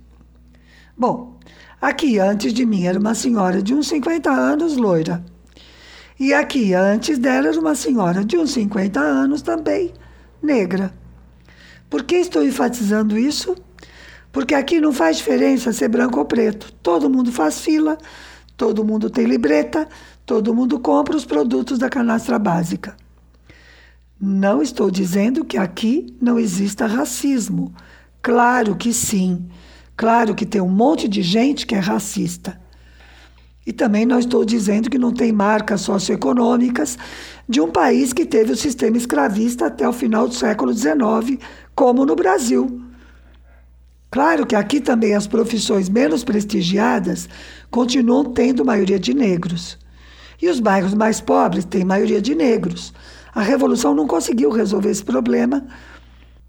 Bom, 0.96 1.40
aqui 1.80 2.20
antes 2.20 2.54
de 2.54 2.64
mim 2.64 2.84
era 2.84 3.00
uma 3.00 3.16
senhora 3.16 3.60
de 3.60 3.74
uns 3.74 3.88
50 3.88 4.30
anos, 4.30 4.76
loira. 4.76 5.24
E 6.18 6.32
aqui 6.32 6.74
antes 6.74 7.18
dela 7.18 7.48
era 7.48 7.60
uma 7.60 7.74
senhora 7.74 8.24
de 8.24 8.36
uns 8.36 8.52
50 8.52 9.00
anos 9.00 9.42
também, 9.42 9.92
negra. 10.42 10.94
Por 11.90 12.04
que 12.04 12.16
estou 12.16 12.44
enfatizando 12.44 13.18
isso? 13.18 13.56
Porque 14.32 14.54
aqui 14.54 14.80
não 14.80 14.92
faz 14.92 15.16
diferença 15.16 15.72
ser 15.72 15.88
branco 15.88 16.18
ou 16.18 16.24
preto. 16.24 16.72
Todo 16.82 17.10
mundo 17.10 17.30
faz 17.30 17.60
fila, 17.60 17.98
todo 18.56 18.84
mundo 18.84 19.08
tem 19.10 19.26
libreta, 19.26 19.88
Todo 20.26 20.54
mundo 20.54 20.80
compra 20.80 21.14
os 21.14 21.26
produtos 21.26 21.78
da 21.78 21.90
canastra 21.90 22.38
básica. 22.38 22.96
Não 24.18 24.62
estou 24.62 24.90
dizendo 24.90 25.44
que 25.44 25.58
aqui 25.58 26.16
não 26.18 26.38
exista 26.38 26.86
racismo. 26.86 27.74
Claro 28.22 28.74
que 28.74 28.90
sim. 28.90 29.46
Claro 29.94 30.34
que 30.34 30.46
tem 30.46 30.62
um 30.62 30.70
monte 30.70 31.06
de 31.06 31.20
gente 31.20 31.66
que 31.66 31.74
é 31.74 31.78
racista. 31.78 32.58
E 33.66 33.72
também 33.72 34.04
não 34.04 34.18
estou 34.18 34.44
dizendo 34.44 34.90
que 34.90 34.98
não 34.98 35.12
tem 35.12 35.32
marcas 35.32 35.80
socioeconômicas 35.80 36.98
de 37.48 37.60
um 37.60 37.70
país 37.70 38.12
que 38.12 38.26
teve 38.26 38.52
o 38.52 38.56
sistema 38.56 38.96
escravista 38.96 39.66
até 39.66 39.88
o 39.88 39.92
final 39.92 40.28
do 40.28 40.34
século 40.34 40.72
XIX, 40.72 41.38
como 41.74 42.04
no 42.04 42.14
Brasil. 42.14 42.82
Claro 44.10 44.46
que 44.46 44.54
aqui 44.54 44.80
também 44.80 45.14
as 45.14 45.26
profissões 45.26 45.88
menos 45.88 46.22
prestigiadas 46.22 47.28
continuam 47.70 48.24
tendo 48.24 48.64
maioria 48.64 48.98
de 48.98 49.12
negros. 49.12 49.78
E 50.40 50.48
os 50.48 50.60
bairros 50.60 50.94
mais 50.94 51.20
pobres 51.20 51.64
têm 51.64 51.84
maioria 51.84 52.20
de 52.20 52.34
negros. 52.34 52.92
A 53.34 53.42
revolução 53.42 53.94
não 53.94 54.06
conseguiu 54.06 54.50
resolver 54.50 54.90
esse 54.90 55.02
problema 55.02 55.66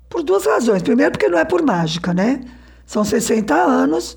por 0.09 0.21
duas 0.21 0.45
razões. 0.45 0.83
Primeiro, 0.83 1.13
porque 1.13 1.29
não 1.29 1.39
é 1.39 1.45
por 1.45 1.63
mágica, 1.63 2.13
né? 2.13 2.41
São 2.85 3.03
60 3.03 3.55
anos 3.55 4.15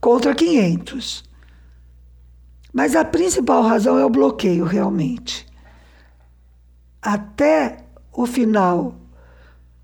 contra 0.00 0.34
500. 0.34 1.29
Mas 2.72 2.94
a 2.94 3.04
principal 3.04 3.62
razão 3.62 3.98
é 3.98 4.04
o 4.04 4.10
bloqueio, 4.10 4.64
realmente. 4.64 5.46
Até 7.02 7.78
o 8.12 8.26
final 8.26 8.94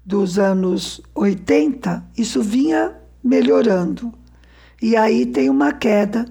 dos 0.04 0.38
anos 0.38 1.00
80, 1.14 2.04
isso 2.16 2.42
vinha 2.42 2.96
melhorando. 3.22 4.12
E 4.80 4.96
aí 4.96 5.26
tem 5.26 5.50
uma 5.50 5.72
queda 5.72 6.26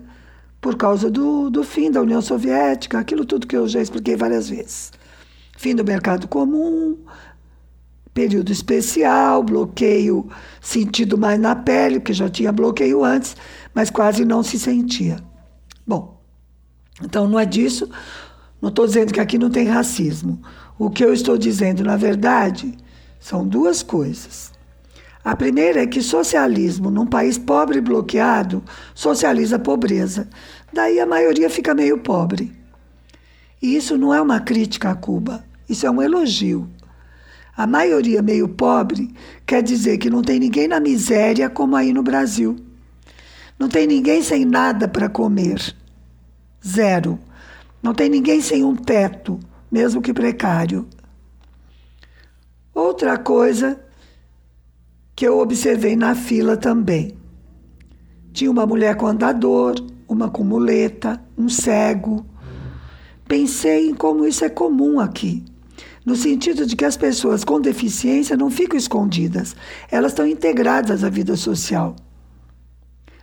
por 0.61 0.77
causa 0.77 1.11
do, 1.11 1.49
do 1.49 1.63
fim 1.63 1.91
da 1.91 2.01
União 2.01 2.21
Soviética, 2.21 2.97
aquilo 2.97 3.25
tudo 3.25 3.45
que 3.45 3.55
eu 3.55 3.67
já 3.67 3.81
expliquei 3.81 4.15
várias 4.15 4.49
vezes. 4.49 4.91
Fim 5.57 5.75
do 5.75 5.83
mercado 5.83 6.27
comum, 6.27 6.97
período 8.13 8.51
especial, 8.51 9.43
bloqueio 9.43 10.27
sentido 10.61 11.17
mais 11.17 11.39
na 11.39 11.55
pele, 11.55 11.99
porque 11.99 12.13
já 12.13 12.29
tinha 12.29 12.51
bloqueio 12.51 13.03
antes, 13.03 13.35
mas 13.73 13.89
quase 13.89 14.23
não 14.23 14.41
se 14.41 14.57
sentia. 14.57 15.17
Bom, 15.85 16.14
então 17.01 17.27
não 17.27 17.39
é 17.39 17.45
disso. 17.45 17.89
Não 18.61 18.69
estou 18.69 18.85
dizendo 18.85 19.13
que 19.13 19.19
aqui 19.19 19.37
não 19.37 19.49
tem 19.49 19.67
racismo. 19.67 20.41
O 20.77 20.89
que 20.89 21.03
eu 21.03 21.13
estou 21.13 21.37
dizendo, 21.37 21.83
na 21.83 21.97
verdade, 21.97 22.75
são 23.19 23.47
duas 23.47 23.83
coisas. 23.83 24.51
A 25.23 25.35
primeira 25.35 25.81
é 25.81 25.87
que 25.87 26.01
socialismo, 26.01 26.91
num 26.91 27.07
país 27.07 27.37
pobre 27.37 27.79
e 27.79 27.81
bloqueado, 27.81 28.63
socializa 28.93 29.55
a 29.55 29.59
pobreza. 29.59 30.29
Daí 30.71 30.99
a 30.99 31.05
maioria 31.05 31.49
fica 31.49 31.73
meio 31.73 31.97
pobre. 31.97 32.53
E 33.61 33.75
isso 33.75 33.97
não 33.97 34.13
é 34.13 34.21
uma 34.21 34.39
crítica 34.39 34.91
a 34.91 34.95
Cuba, 34.95 35.43
isso 35.67 35.87
é 35.87 35.89
um 35.89 36.01
elogio. 36.01 36.69
A 37.57 37.65
maioria 37.65 38.21
meio 38.21 38.47
pobre 38.47 39.13
quer 39.45 39.63
dizer 39.63 39.97
que 39.97 40.09
não 40.09 40.21
tem 40.21 40.39
ninguém 40.39 40.67
na 40.67 40.79
miséria 40.79 41.49
como 41.49 41.75
aí 41.75 41.93
no 41.93 42.03
Brasil. 42.03 42.57
Não 43.57 43.69
tem 43.69 43.87
ninguém 43.87 44.21
sem 44.21 44.43
nada 44.43 44.87
para 44.87 45.09
comer. 45.09 45.75
Zero. 46.65 47.19
Não 47.81 47.93
tem 47.93 48.09
ninguém 48.09 48.41
sem 48.41 48.63
um 48.63 48.75
teto, 48.75 49.39
mesmo 49.71 50.01
que 50.01 50.13
precário. 50.13 50.87
Outra 52.73 53.17
coisa 53.17 53.79
que 55.15 55.25
eu 55.25 55.39
observei 55.39 55.95
na 55.95 56.15
fila 56.15 56.57
também. 56.57 57.17
Tinha 58.33 58.51
uma 58.51 58.65
mulher 58.65 58.95
com 58.95 59.07
andador, 59.07 59.75
uma 60.07 60.29
com 60.29 60.43
muleta, 60.43 61.21
um 61.37 61.47
cego. 61.47 62.25
Pensei 63.27 63.89
em 63.89 63.93
como 63.93 64.25
isso 64.25 64.43
é 64.43 64.49
comum 64.49 64.99
aqui 64.99 65.45
no 66.05 66.15
sentido 66.15 66.65
de 66.65 66.75
que 66.75 66.85
as 66.85 66.95
pessoas 66.95 67.43
com 67.43 67.59
deficiência 67.59 68.37
não 68.37 68.51
ficam 68.51 68.77
escondidas, 68.77 69.55
elas 69.89 70.11
estão 70.11 70.27
integradas 70.27 71.03
à 71.03 71.09
vida 71.09 71.35
social. 71.35 71.95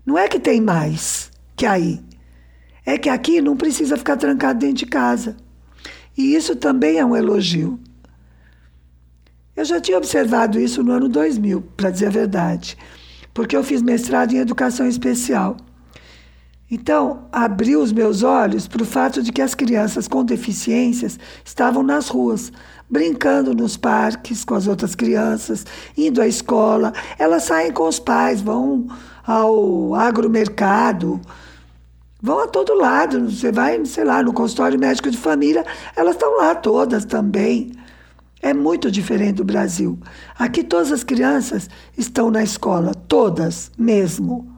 Não 0.04 0.18
é 0.18 0.26
que 0.26 0.40
tem 0.40 0.60
mais 0.60 1.30
que 1.54 1.64
aí, 1.64 2.00
é 2.84 2.98
que 2.98 3.08
aqui 3.08 3.40
não 3.40 3.56
precisa 3.56 3.96
ficar 3.96 4.16
trancado 4.16 4.58
dentro 4.58 4.76
de 4.76 4.86
casa. 4.86 5.36
E 6.16 6.34
isso 6.34 6.56
também 6.56 6.98
é 6.98 7.04
um 7.04 7.16
elogio. 7.16 7.78
Eu 9.54 9.64
já 9.64 9.80
tinha 9.80 9.98
observado 9.98 10.58
isso 10.58 10.82
no 10.82 10.92
ano 10.92 11.08
2000, 11.08 11.62
para 11.76 11.90
dizer 11.90 12.06
a 12.06 12.10
verdade, 12.10 12.76
porque 13.34 13.56
eu 13.56 13.62
fiz 13.62 13.82
mestrado 13.82 14.32
em 14.32 14.38
educação 14.38 14.86
especial. 14.86 15.56
Então, 16.70 17.26
abriu 17.30 17.82
os 17.82 17.92
meus 17.92 18.22
olhos 18.22 18.66
para 18.66 18.82
o 18.82 18.86
fato 18.86 19.22
de 19.22 19.30
que 19.30 19.42
as 19.42 19.54
crianças 19.54 20.08
com 20.08 20.24
deficiências 20.24 21.18
estavam 21.44 21.82
nas 21.82 22.08
ruas, 22.08 22.50
brincando 22.88 23.54
nos 23.54 23.76
parques 23.76 24.42
com 24.42 24.54
as 24.54 24.66
outras 24.66 24.94
crianças, 24.94 25.66
indo 25.94 26.22
à 26.22 26.26
escola. 26.26 26.94
Elas 27.18 27.42
saem 27.42 27.72
com 27.72 27.86
os 27.86 27.98
pais, 27.98 28.40
vão 28.40 28.86
ao 29.22 29.94
agromercado, 29.94 31.20
vão 32.22 32.38
a 32.38 32.46
todo 32.46 32.74
lado. 32.74 33.28
Você 33.28 33.50
vai, 33.52 33.84
sei 33.84 34.04
lá, 34.04 34.22
no 34.22 34.32
consultório 34.32 34.78
médico 34.78 35.10
de 35.10 35.18
família, 35.18 35.66
elas 35.96 36.14
estão 36.14 36.38
lá 36.38 36.54
todas 36.54 37.04
também. 37.04 37.72
É 38.40 38.54
muito 38.54 38.90
diferente 38.90 39.36
do 39.36 39.44
Brasil. 39.44 39.98
Aqui 40.38 40.64
todas 40.64 40.90
as 40.92 41.04
crianças 41.04 41.68
estão 41.98 42.30
na 42.30 42.42
escola, 42.42 42.94
todas 42.94 43.70
mesmo. 43.76 44.50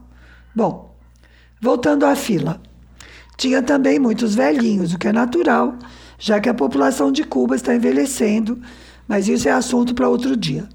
Bom, 0.55 0.95
Voltando 1.65 2.05
à 2.05 2.15
fila. 2.15 2.61
Tinha 3.39 3.63
também 3.63 3.99
muitos 3.99 4.35
velhinhos, 4.35 4.93
o 4.93 4.99
que 4.99 5.09
é 5.09 5.13
natural, 5.15 5.79
já 6.19 6.39
que 6.39 6.47
a 6.47 6.53
população 6.53 7.11
de 7.11 7.25
Cuba 7.25 7.57
está 7.57 7.75
envelhecendo, 7.75 8.61
mas 9.09 9.29
isso 9.29 9.49
é 9.49 9.51
assunto 9.51 9.95
para 9.95 10.07
outro 10.07 10.37
dia. 10.37 10.69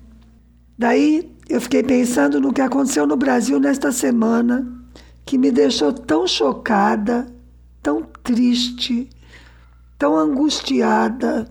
Daí 0.75 1.31
eu 1.47 1.61
fiquei 1.61 1.83
pensando 1.83 2.41
no 2.41 2.51
que 2.51 2.59
aconteceu 2.59 3.05
no 3.05 3.15
Brasil 3.15 3.59
nesta 3.59 3.91
semana, 3.91 4.67
que 5.29 5.37
me 5.37 5.51
deixou 5.51 5.93
tão 5.93 6.25
chocada, 6.25 7.31
tão 7.83 8.01
triste, 8.01 9.07
tão 9.95 10.17
angustiada, 10.17 11.47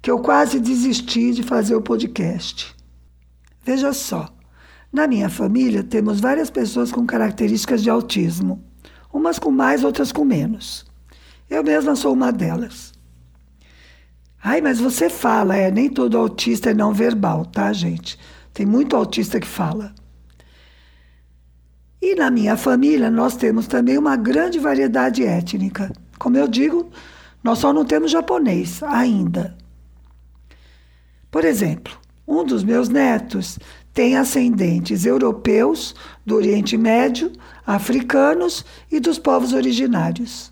que 0.00 0.08
eu 0.08 0.20
quase 0.20 0.60
desisti 0.60 1.32
de 1.32 1.42
fazer 1.42 1.74
o 1.74 1.82
podcast. 1.82 2.76
Veja 3.64 3.92
só. 3.92 4.32
Na 4.92 5.08
minha 5.08 5.28
família, 5.28 5.82
temos 5.82 6.20
várias 6.20 6.48
pessoas 6.48 6.92
com 6.92 7.04
características 7.04 7.82
de 7.82 7.90
autismo, 7.90 8.64
umas 9.12 9.40
com 9.40 9.50
mais, 9.50 9.82
outras 9.82 10.12
com 10.12 10.24
menos. 10.24 10.86
Eu 11.50 11.64
mesma 11.64 11.96
sou 11.96 12.12
uma 12.12 12.30
delas. 12.30 12.92
Ai, 14.40 14.60
mas 14.60 14.78
você 14.78 15.10
fala, 15.10 15.56
é, 15.56 15.72
nem 15.72 15.90
todo 15.90 16.16
autista 16.16 16.70
é 16.70 16.74
não 16.74 16.92
verbal, 16.92 17.44
tá, 17.44 17.72
gente? 17.72 18.16
Tem 18.54 18.64
muito 18.64 18.94
autista 18.94 19.40
que 19.40 19.46
fala. 19.48 19.92
E 22.00 22.14
na 22.14 22.30
minha 22.30 22.56
família, 22.56 23.10
nós 23.10 23.36
temos 23.36 23.66
também 23.66 23.98
uma 23.98 24.16
grande 24.16 24.58
variedade 24.58 25.24
étnica. 25.24 25.92
Como 26.18 26.36
eu 26.36 26.46
digo, 26.46 26.88
nós 27.42 27.58
só 27.58 27.72
não 27.72 27.84
temos 27.84 28.10
japonês 28.10 28.82
ainda. 28.82 29.56
Por 31.30 31.44
exemplo, 31.44 31.92
um 32.26 32.44
dos 32.44 32.62
meus 32.62 32.88
netos 32.88 33.58
tem 33.92 34.16
ascendentes 34.16 35.04
europeus, 35.04 35.94
do 36.24 36.36
Oriente 36.36 36.76
Médio, 36.76 37.32
africanos 37.66 38.64
e 38.92 39.00
dos 39.00 39.18
povos 39.18 39.52
originários. 39.52 40.50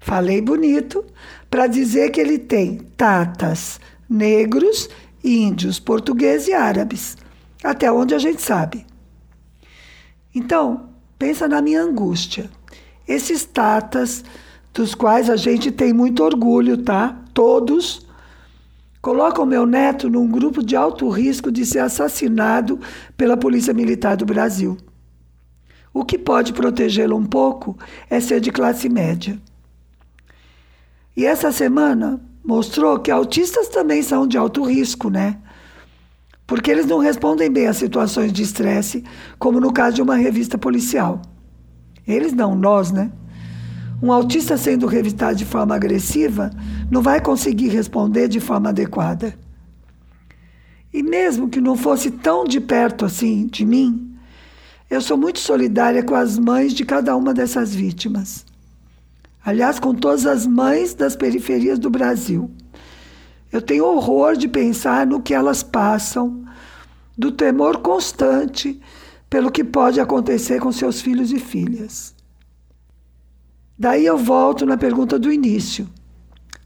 Falei 0.00 0.40
bonito 0.40 1.04
para 1.50 1.66
dizer 1.66 2.10
que 2.10 2.20
ele 2.20 2.38
tem 2.38 2.78
tatas 2.96 3.78
negros, 4.08 4.88
índios, 5.22 5.78
portugueses 5.78 6.48
e 6.48 6.54
árabes, 6.54 7.16
até 7.62 7.90
onde 7.92 8.14
a 8.14 8.18
gente 8.18 8.40
sabe. 8.40 8.86
Então, 10.36 10.90
pensa 11.18 11.48
na 11.48 11.60
minha 11.60 11.82
angústia. 11.82 12.48
Esses 13.08 13.44
tatas, 13.44 14.24
dos 14.72 14.94
quais 14.94 15.28
a 15.28 15.36
gente 15.36 15.72
tem 15.72 15.92
muito 15.92 16.22
orgulho, 16.22 16.76
tá? 16.78 17.18
Todos 17.34 18.06
Coloca 19.06 19.40
o 19.40 19.46
meu 19.46 19.64
neto 19.64 20.10
num 20.10 20.26
grupo 20.26 20.64
de 20.64 20.74
alto 20.74 21.08
risco 21.08 21.52
de 21.52 21.64
ser 21.64 21.78
assassinado 21.78 22.80
pela 23.16 23.36
Polícia 23.36 23.72
Militar 23.72 24.16
do 24.16 24.26
Brasil. 24.26 24.76
O 25.94 26.04
que 26.04 26.18
pode 26.18 26.52
protegê-lo 26.52 27.16
um 27.16 27.24
pouco 27.24 27.78
é 28.10 28.18
ser 28.18 28.40
de 28.40 28.50
classe 28.50 28.88
média. 28.88 29.40
E 31.16 31.24
essa 31.24 31.52
semana 31.52 32.20
mostrou 32.44 32.98
que 32.98 33.08
autistas 33.08 33.68
também 33.68 34.02
são 34.02 34.26
de 34.26 34.36
alto 34.36 34.64
risco, 34.64 35.08
né? 35.08 35.38
Porque 36.46 36.70
eles 36.70 36.86
não 36.86 36.98
respondem 36.98 37.50
bem 37.50 37.66
a 37.66 37.72
situações 37.72 38.32
de 38.32 38.42
estresse, 38.42 39.02
como 39.38 39.60
no 39.60 39.72
caso 39.72 39.96
de 39.96 40.02
uma 40.02 40.16
revista 40.16 40.56
policial. 40.56 41.20
Eles 42.06 42.32
não, 42.32 42.54
nós, 42.54 42.92
né? 42.92 43.10
Um 44.02 44.12
autista 44.12 44.56
sendo 44.56 44.86
revistado 44.86 45.36
de 45.36 45.44
forma 45.44 45.74
agressiva 45.74 46.50
não 46.90 47.02
vai 47.02 47.20
conseguir 47.20 47.68
responder 47.68 48.28
de 48.28 48.38
forma 48.38 48.68
adequada. 48.68 49.34
E 50.92 51.02
mesmo 51.02 51.48
que 51.48 51.60
não 51.60 51.76
fosse 51.76 52.10
tão 52.10 52.44
de 52.44 52.60
perto 52.60 53.04
assim 53.04 53.46
de 53.46 53.64
mim, 53.66 54.14
eu 54.88 55.00
sou 55.00 55.16
muito 55.16 55.40
solidária 55.40 56.02
com 56.02 56.14
as 56.14 56.38
mães 56.38 56.72
de 56.72 56.84
cada 56.84 57.16
uma 57.16 57.34
dessas 57.34 57.74
vítimas. 57.74 58.46
Aliás, 59.44 59.78
com 59.78 59.94
todas 59.94 60.26
as 60.26 60.46
mães 60.46 60.94
das 60.94 61.16
periferias 61.16 61.78
do 61.78 61.90
Brasil. 61.90 62.50
Eu 63.52 63.62
tenho 63.62 63.84
horror 63.86 64.36
de 64.36 64.48
pensar 64.48 65.06
no 65.06 65.22
que 65.22 65.34
elas 65.34 65.62
passam, 65.62 66.44
do 67.16 67.32
temor 67.32 67.78
constante 67.78 68.80
pelo 69.30 69.50
que 69.50 69.64
pode 69.64 70.00
acontecer 70.00 70.60
com 70.60 70.70
seus 70.70 71.00
filhos 71.00 71.32
e 71.32 71.38
filhas. 71.38 72.14
Daí 73.78 74.06
eu 74.06 74.16
volto 74.16 74.64
na 74.64 74.76
pergunta 74.76 75.18
do 75.18 75.32
início. 75.32 75.88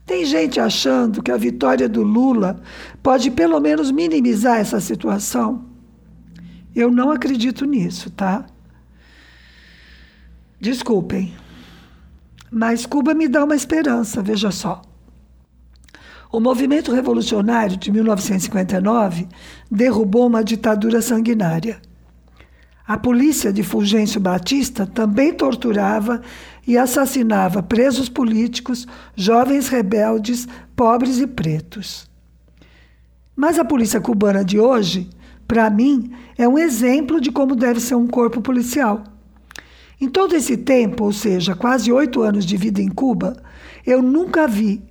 Tem 0.05 0.25
gente 0.25 0.59
achando 0.59 1.21
que 1.21 1.31
a 1.31 1.37
vitória 1.37 1.87
do 1.87 2.03
Lula 2.03 2.61
pode 3.01 3.31
pelo 3.31 3.59
menos 3.59 3.91
minimizar 3.91 4.59
essa 4.59 4.79
situação? 4.79 5.65
Eu 6.75 6.89
não 6.89 7.11
acredito 7.11 7.65
nisso, 7.65 8.09
tá? 8.09 8.45
Desculpem, 10.59 11.33
mas 12.51 12.85
Cuba 12.85 13.13
me 13.13 13.27
dá 13.27 13.43
uma 13.43 13.55
esperança, 13.55 14.21
veja 14.21 14.51
só. 14.51 14.81
O 16.31 16.39
movimento 16.39 16.93
revolucionário 16.93 17.75
de 17.75 17.91
1959 17.91 19.27
derrubou 19.69 20.27
uma 20.27 20.41
ditadura 20.41 21.01
sanguinária. 21.01 21.81
A 22.87 22.97
polícia 22.97 23.51
de 23.51 23.63
Fulgêncio 23.63 24.19
Batista 24.19 24.87
também 24.87 25.33
torturava 25.33 26.21
e 26.65 26.77
assassinava 26.77 27.61
presos 27.61 28.07
políticos, 28.07 28.87
jovens 29.13 29.67
rebeldes, 29.67 30.47
pobres 30.73 31.19
e 31.19 31.27
pretos. 31.27 32.09
Mas 33.35 33.59
a 33.59 33.65
polícia 33.65 33.99
cubana 33.99 34.43
de 34.43 34.57
hoje, 34.57 35.09
para 35.45 35.69
mim, 35.69 36.13
é 36.37 36.47
um 36.47 36.57
exemplo 36.57 37.19
de 37.19 37.29
como 37.29 37.57
deve 37.57 37.81
ser 37.81 37.95
um 37.95 38.07
corpo 38.07 38.39
policial. 38.41 39.03
Em 39.99 40.07
todo 40.07 40.33
esse 40.33 40.55
tempo, 40.55 41.03
ou 41.03 41.11
seja, 41.11 41.55
quase 41.55 41.91
oito 41.91 42.21
anos 42.21 42.45
de 42.45 42.55
vida 42.55 42.81
em 42.81 42.89
Cuba, 42.89 43.35
eu 43.85 44.01
nunca 44.01 44.47
vi 44.47 44.81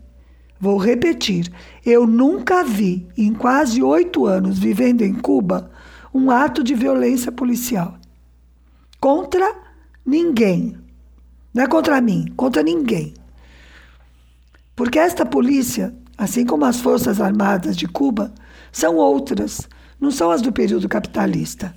Vou 0.61 0.77
repetir: 0.77 1.51
eu 1.85 2.07
nunca 2.07 2.63
vi, 2.63 3.09
em 3.17 3.33
quase 3.33 3.83
oito 3.83 4.27
anos 4.27 4.59
vivendo 4.59 5.01
em 5.01 5.15
Cuba, 5.15 5.71
um 6.13 6.31
ato 6.31 6.63
de 6.63 6.75
violência 6.75 7.33
policial. 7.33 7.97
Contra 9.01 9.55
ninguém. 10.05 10.77
Não 11.55 11.65
é 11.65 11.67
contra 11.67 12.01
mim, 12.01 12.27
contra 12.37 12.63
ninguém. 12.63 13.15
Porque 14.77 14.99
esta 14.99 15.25
polícia, 15.25 15.95
assim 16.17 16.45
como 16.45 16.67
as 16.67 16.81
Forças 16.81 17.21
Armadas 17.21 17.77
de 17.77 17.89
Cuba, 17.89 18.33
são 18.71 18.97
outras, 18.97 19.67
não 19.99 20.11
são 20.11 20.31
as 20.31 20.43
do 20.43 20.53
período 20.53 20.89
capitalista. 20.89 21.75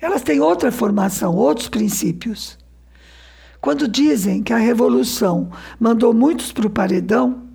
Elas 0.00 0.22
têm 0.22 0.40
outra 0.40 0.72
formação, 0.72 1.34
outros 1.36 1.68
princípios. 1.68 2.58
Quando 3.60 3.88
dizem 3.88 4.42
que 4.42 4.52
a 4.52 4.58
revolução 4.58 5.50
mandou 5.80 6.12
muitos 6.12 6.52
para 6.52 6.66
o 6.66 6.70
paredão, 6.70 7.45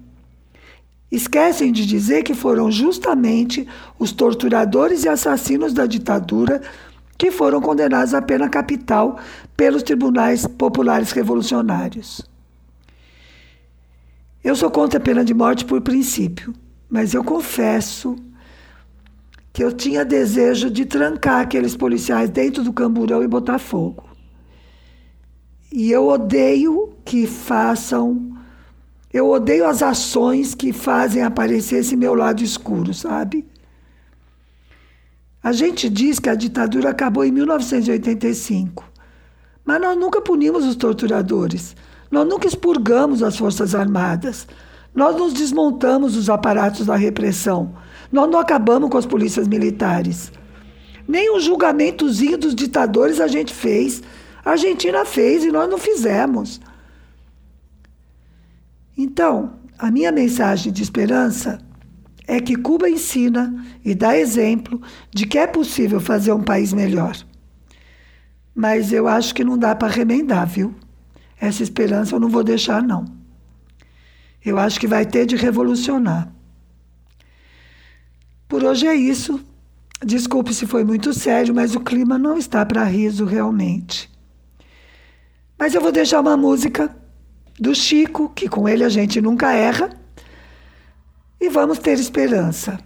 Esquecem 1.11 1.71
de 1.71 1.85
dizer 1.85 2.23
que 2.23 2.33
foram 2.33 2.71
justamente 2.71 3.67
os 3.99 4.13
torturadores 4.13 5.03
e 5.03 5.09
assassinos 5.09 5.73
da 5.73 5.85
ditadura 5.85 6.61
que 7.17 7.29
foram 7.29 7.59
condenados 7.59 8.13
à 8.13 8.21
pena 8.21 8.49
capital 8.49 9.19
pelos 9.57 9.83
tribunais 9.83 10.47
populares 10.47 11.11
revolucionários. 11.11 12.21
Eu 14.43 14.55
sou 14.55 14.71
contra 14.71 14.97
a 14.97 15.03
pena 15.03 15.23
de 15.23 15.33
morte 15.33 15.65
por 15.65 15.81
princípio, 15.81 16.53
mas 16.89 17.13
eu 17.13 17.23
confesso 17.23 18.15
que 19.53 19.63
eu 19.63 19.71
tinha 19.71 20.05
desejo 20.05 20.71
de 20.71 20.85
trancar 20.85 21.41
aqueles 21.41 21.75
policiais 21.75 22.29
dentro 22.29 22.63
do 22.63 22.71
camburão 22.71 23.21
e 23.21 23.27
botar 23.27 23.59
fogo. 23.59 24.09
E 25.71 25.91
eu 25.91 26.07
odeio 26.07 26.93
que 27.05 27.27
façam 27.27 28.35
eu 29.13 29.29
odeio 29.29 29.65
as 29.65 29.83
ações 29.83 30.55
que 30.55 30.71
fazem 30.71 31.23
aparecer 31.23 31.79
esse 31.79 31.95
meu 31.95 32.13
lado 32.13 32.43
escuro, 32.43 32.93
sabe? 32.93 33.45
A 35.43 35.51
gente 35.51 35.89
diz 35.89 36.19
que 36.19 36.29
a 36.29 36.35
ditadura 36.35 36.91
acabou 36.91 37.25
em 37.25 37.31
1985, 37.31 38.83
mas 39.65 39.81
nós 39.81 39.97
nunca 39.97 40.21
punimos 40.21 40.65
os 40.65 40.75
torturadores, 40.75 41.75
nós 42.09 42.27
nunca 42.27 42.47
expurgamos 42.47 43.23
as 43.23 43.37
Forças 43.37 43.73
Armadas, 43.73 44.47
nós 44.93 45.15
nos 45.15 45.33
desmontamos 45.33 46.15
os 46.15 46.29
aparatos 46.29 46.85
da 46.85 46.95
repressão, 46.95 47.73
nós 48.11 48.29
não 48.29 48.39
acabamos 48.39 48.89
com 48.89 48.97
as 48.97 49.05
polícias 49.05 49.47
militares. 49.47 50.31
Nem 51.07 51.35
um 51.35 51.39
julgamentozinho 51.39 52.37
dos 52.37 52.53
ditadores 52.53 53.19
a 53.19 53.27
gente 53.27 53.53
fez. 53.53 54.01
A 54.45 54.51
Argentina 54.51 55.03
fez 55.05 55.43
e 55.43 55.51
nós 55.51 55.69
não 55.69 55.77
fizemos. 55.77 56.61
Então, 58.97 59.59
a 59.77 59.89
minha 59.89 60.11
mensagem 60.11 60.71
de 60.71 60.83
esperança 60.83 61.59
é 62.27 62.39
que 62.39 62.55
Cuba 62.55 62.89
ensina 62.89 63.65
e 63.83 63.95
dá 63.95 64.17
exemplo 64.17 64.81
de 65.13 65.25
que 65.25 65.37
é 65.37 65.47
possível 65.47 65.99
fazer 65.99 66.31
um 66.31 66.43
país 66.43 66.71
melhor. 66.71 67.17
Mas 68.53 68.93
eu 68.93 69.07
acho 69.07 69.33
que 69.33 69.43
não 69.43 69.57
dá 69.57 69.75
para 69.75 69.87
remendar, 69.87 70.47
viu? 70.47 70.75
Essa 71.39 71.63
esperança 71.63 72.15
eu 72.15 72.19
não 72.19 72.29
vou 72.29 72.43
deixar, 72.43 72.83
não. 72.83 73.05
Eu 74.43 74.57
acho 74.57 74.79
que 74.79 74.87
vai 74.87 75.05
ter 75.05 75.25
de 75.25 75.35
revolucionar. 75.35 76.31
Por 78.47 78.63
hoje 78.63 78.85
é 78.85 78.95
isso. 78.95 79.39
Desculpe 80.03 80.53
se 80.53 80.65
foi 80.65 80.83
muito 80.83 81.13
sério, 81.13 81.53
mas 81.53 81.75
o 81.75 81.79
clima 81.79 82.17
não 82.17 82.37
está 82.37 82.65
para 82.65 82.83
riso 82.83 83.23
realmente. 83.23 84.09
Mas 85.57 85.73
eu 85.73 85.81
vou 85.81 85.91
deixar 85.91 86.19
uma 86.19 86.35
música 86.35 86.95
do 87.59 87.73
Chico, 87.75 88.29
que 88.29 88.47
com 88.47 88.67
ele 88.67 88.83
a 88.83 88.89
gente 88.89 89.21
nunca 89.21 89.53
erra, 89.53 89.89
e 91.39 91.49
vamos 91.49 91.79
ter 91.79 91.99
esperança. 91.99 92.79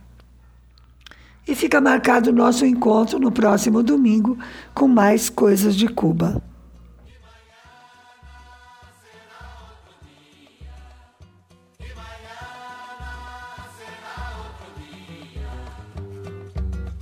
E 1.48 1.54
fica 1.54 1.80
marcado 1.80 2.32
o 2.32 2.34
nosso 2.34 2.66
encontro 2.66 3.20
no 3.20 3.32
próximo 3.32 3.84
domingo 3.84 4.38
com 4.74 4.88
mais 4.88 5.30
coisas 5.30 5.76
de 5.76 5.88
Cuba. 5.88 6.42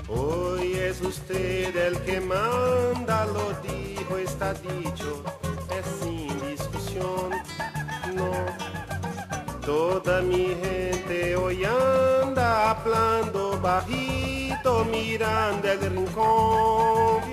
Hoy 0.10 0.74
es 0.74 1.02
usted 1.02 1.76
el 1.76 2.00
que 2.02 2.20
manda, 2.20 3.26
lo 3.26 3.54
dijo, 3.62 4.18
está 4.18 4.54
dicho, 4.54 4.83
Toda 9.66 10.22
mi 10.22 10.56
gente 10.62 11.38
hoy 11.38 11.64
anda 11.64 12.72
hablando 12.72 13.58
bajito, 13.62 14.84
mirando 14.86 15.72
el 15.72 15.80
rincón. 15.80 17.24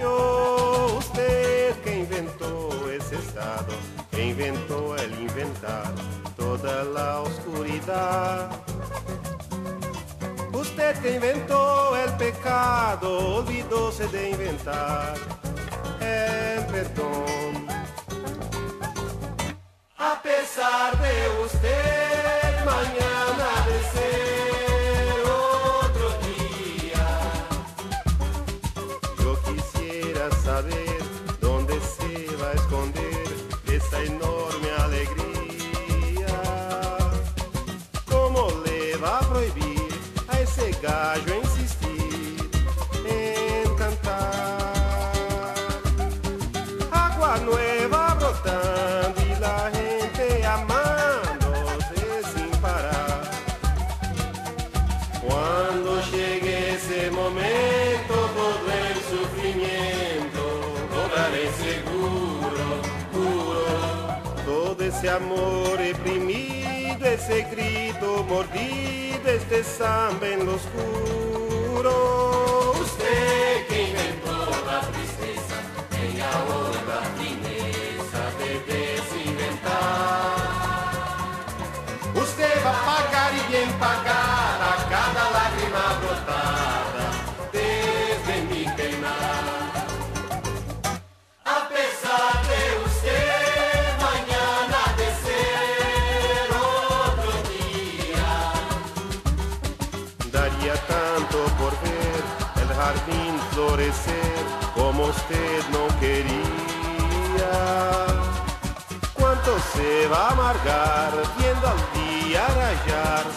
Usted 0.96 1.74
que 1.82 1.98
inventó 2.00 2.88
ese 2.88 3.16
estado, 3.16 3.74
que 4.12 4.28
inventó 4.28 4.94
el 4.96 5.12
inventar 5.20 5.92
toda 6.36 6.84
la 6.84 7.20
oscuridad. 7.20 8.48
Usted 10.52 10.96
que 11.02 11.16
inventó 11.16 11.96
el 11.96 12.12
pecado, 12.12 13.38
olvidóse 13.38 14.06
de 14.06 14.30
inventar 14.30 15.14
el 16.00 16.64
perdón. 16.66 17.66
A 19.98 20.22
pesar 20.22 20.96
de 20.98 21.44
usted, 21.44 22.09
Nueva 47.38 48.14
brotando 48.14 49.20
y 49.22 49.40
la 49.40 49.70
gente 49.72 50.44
amándose 50.44 52.22
sin 52.34 52.50
parar. 52.60 53.30
Cuando 55.22 56.02
llegue 56.10 56.74
ese 56.74 57.10
momento, 57.12 58.14
todo 58.34 58.72
el 58.88 58.96
sufrimiento 59.12 60.42
cobraré 60.92 61.48
seguro, 61.66 62.64
juro. 63.12 63.64
Todo 64.44 64.84
ese 64.84 65.08
amor 65.08 65.78
reprimido, 65.78 67.06
ese 67.06 67.46
grito 67.50 68.24
mordido, 68.28 69.30
este 69.30 69.62
samba 69.62 70.26
en 70.26 70.46
lo 70.46 70.56
oscuro. 70.56 71.19
y 83.50 83.66
cada 84.88 85.24
lágrima 85.36 85.84
brotada 86.00 87.06
desde 87.52 88.34
mi 88.48 88.64
penar. 88.76 89.44
A 91.44 91.68
pesar 91.68 92.32
de 92.50 92.62
usted, 92.86 93.82
mañana 94.08 94.80
de 94.98 95.08
ser 95.24 96.46
otro 96.54 97.32
día. 97.50 98.30
Daría 100.30 100.76
tanto 100.86 101.38
por 101.58 101.72
ver 101.82 102.22
el 102.62 102.70
jardín 102.80 103.32
florecer 103.50 104.42
como 104.76 105.06
usted 105.06 105.62
no 105.72 105.88
quería. 105.98 107.54
¿Cuánto 109.12 109.58
se 109.72 110.06
va 110.06 110.28
a 110.28 110.30
amargar 110.30 111.12
viendo 111.36 111.66
al 111.66 111.78
día? 111.94 111.99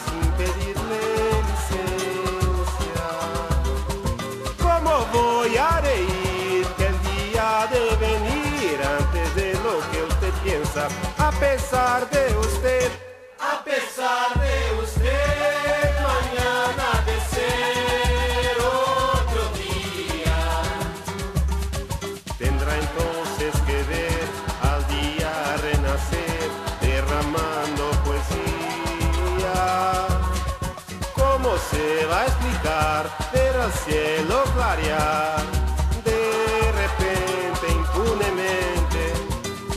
Sin 0.06 0.32
pedirle 0.32 1.02
licencia? 1.50 3.08
¿Cómo 4.62 5.06
voy 5.12 5.58
a 5.58 5.82
reír 5.82 6.66
que 6.78 6.86
el 6.88 6.98
día 7.02 7.68
de 7.72 7.84
venir 7.98 8.80
antes 9.00 9.36
de 9.36 9.54
lo 9.56 9.80
que 9.92 10.04
usted 10.04 10.34
piensa? 10.44 10.88
A 11.18 11.32
pesar 11.32 12.10
de 12.10 12.13
cielo 34.44 34.54
clarear 34.56 35.42
de 36.04 36.72
repente, 36.72 37.72
impunemente? 37.72 39.14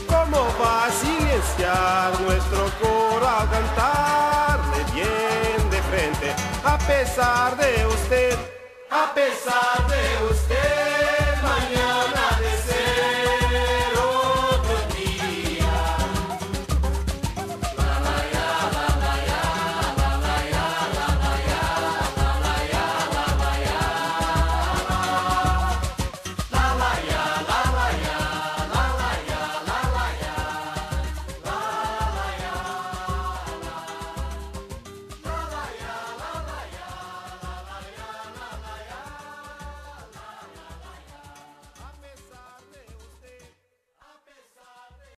¿Cómo 0.07 0.47
va 0.61 0.85
a 0.85 0.91
silenciar 0.91 2.19
nuestro 2.21 2.69
coro 2.81 3.27
al 3.27 3.49
cantarle 3.49 4.83
bien 4.93 5.69
de 5.69 5.81
frente? 5.83 6.33
A 6.63 6.77
pesar 6.77 7.55
de 7.57 7.85
usted, 7.87 8.37
a 8.89 9.13
pesar 9.13 9.87
de 9.87 10.25
usted. 10.31 10.96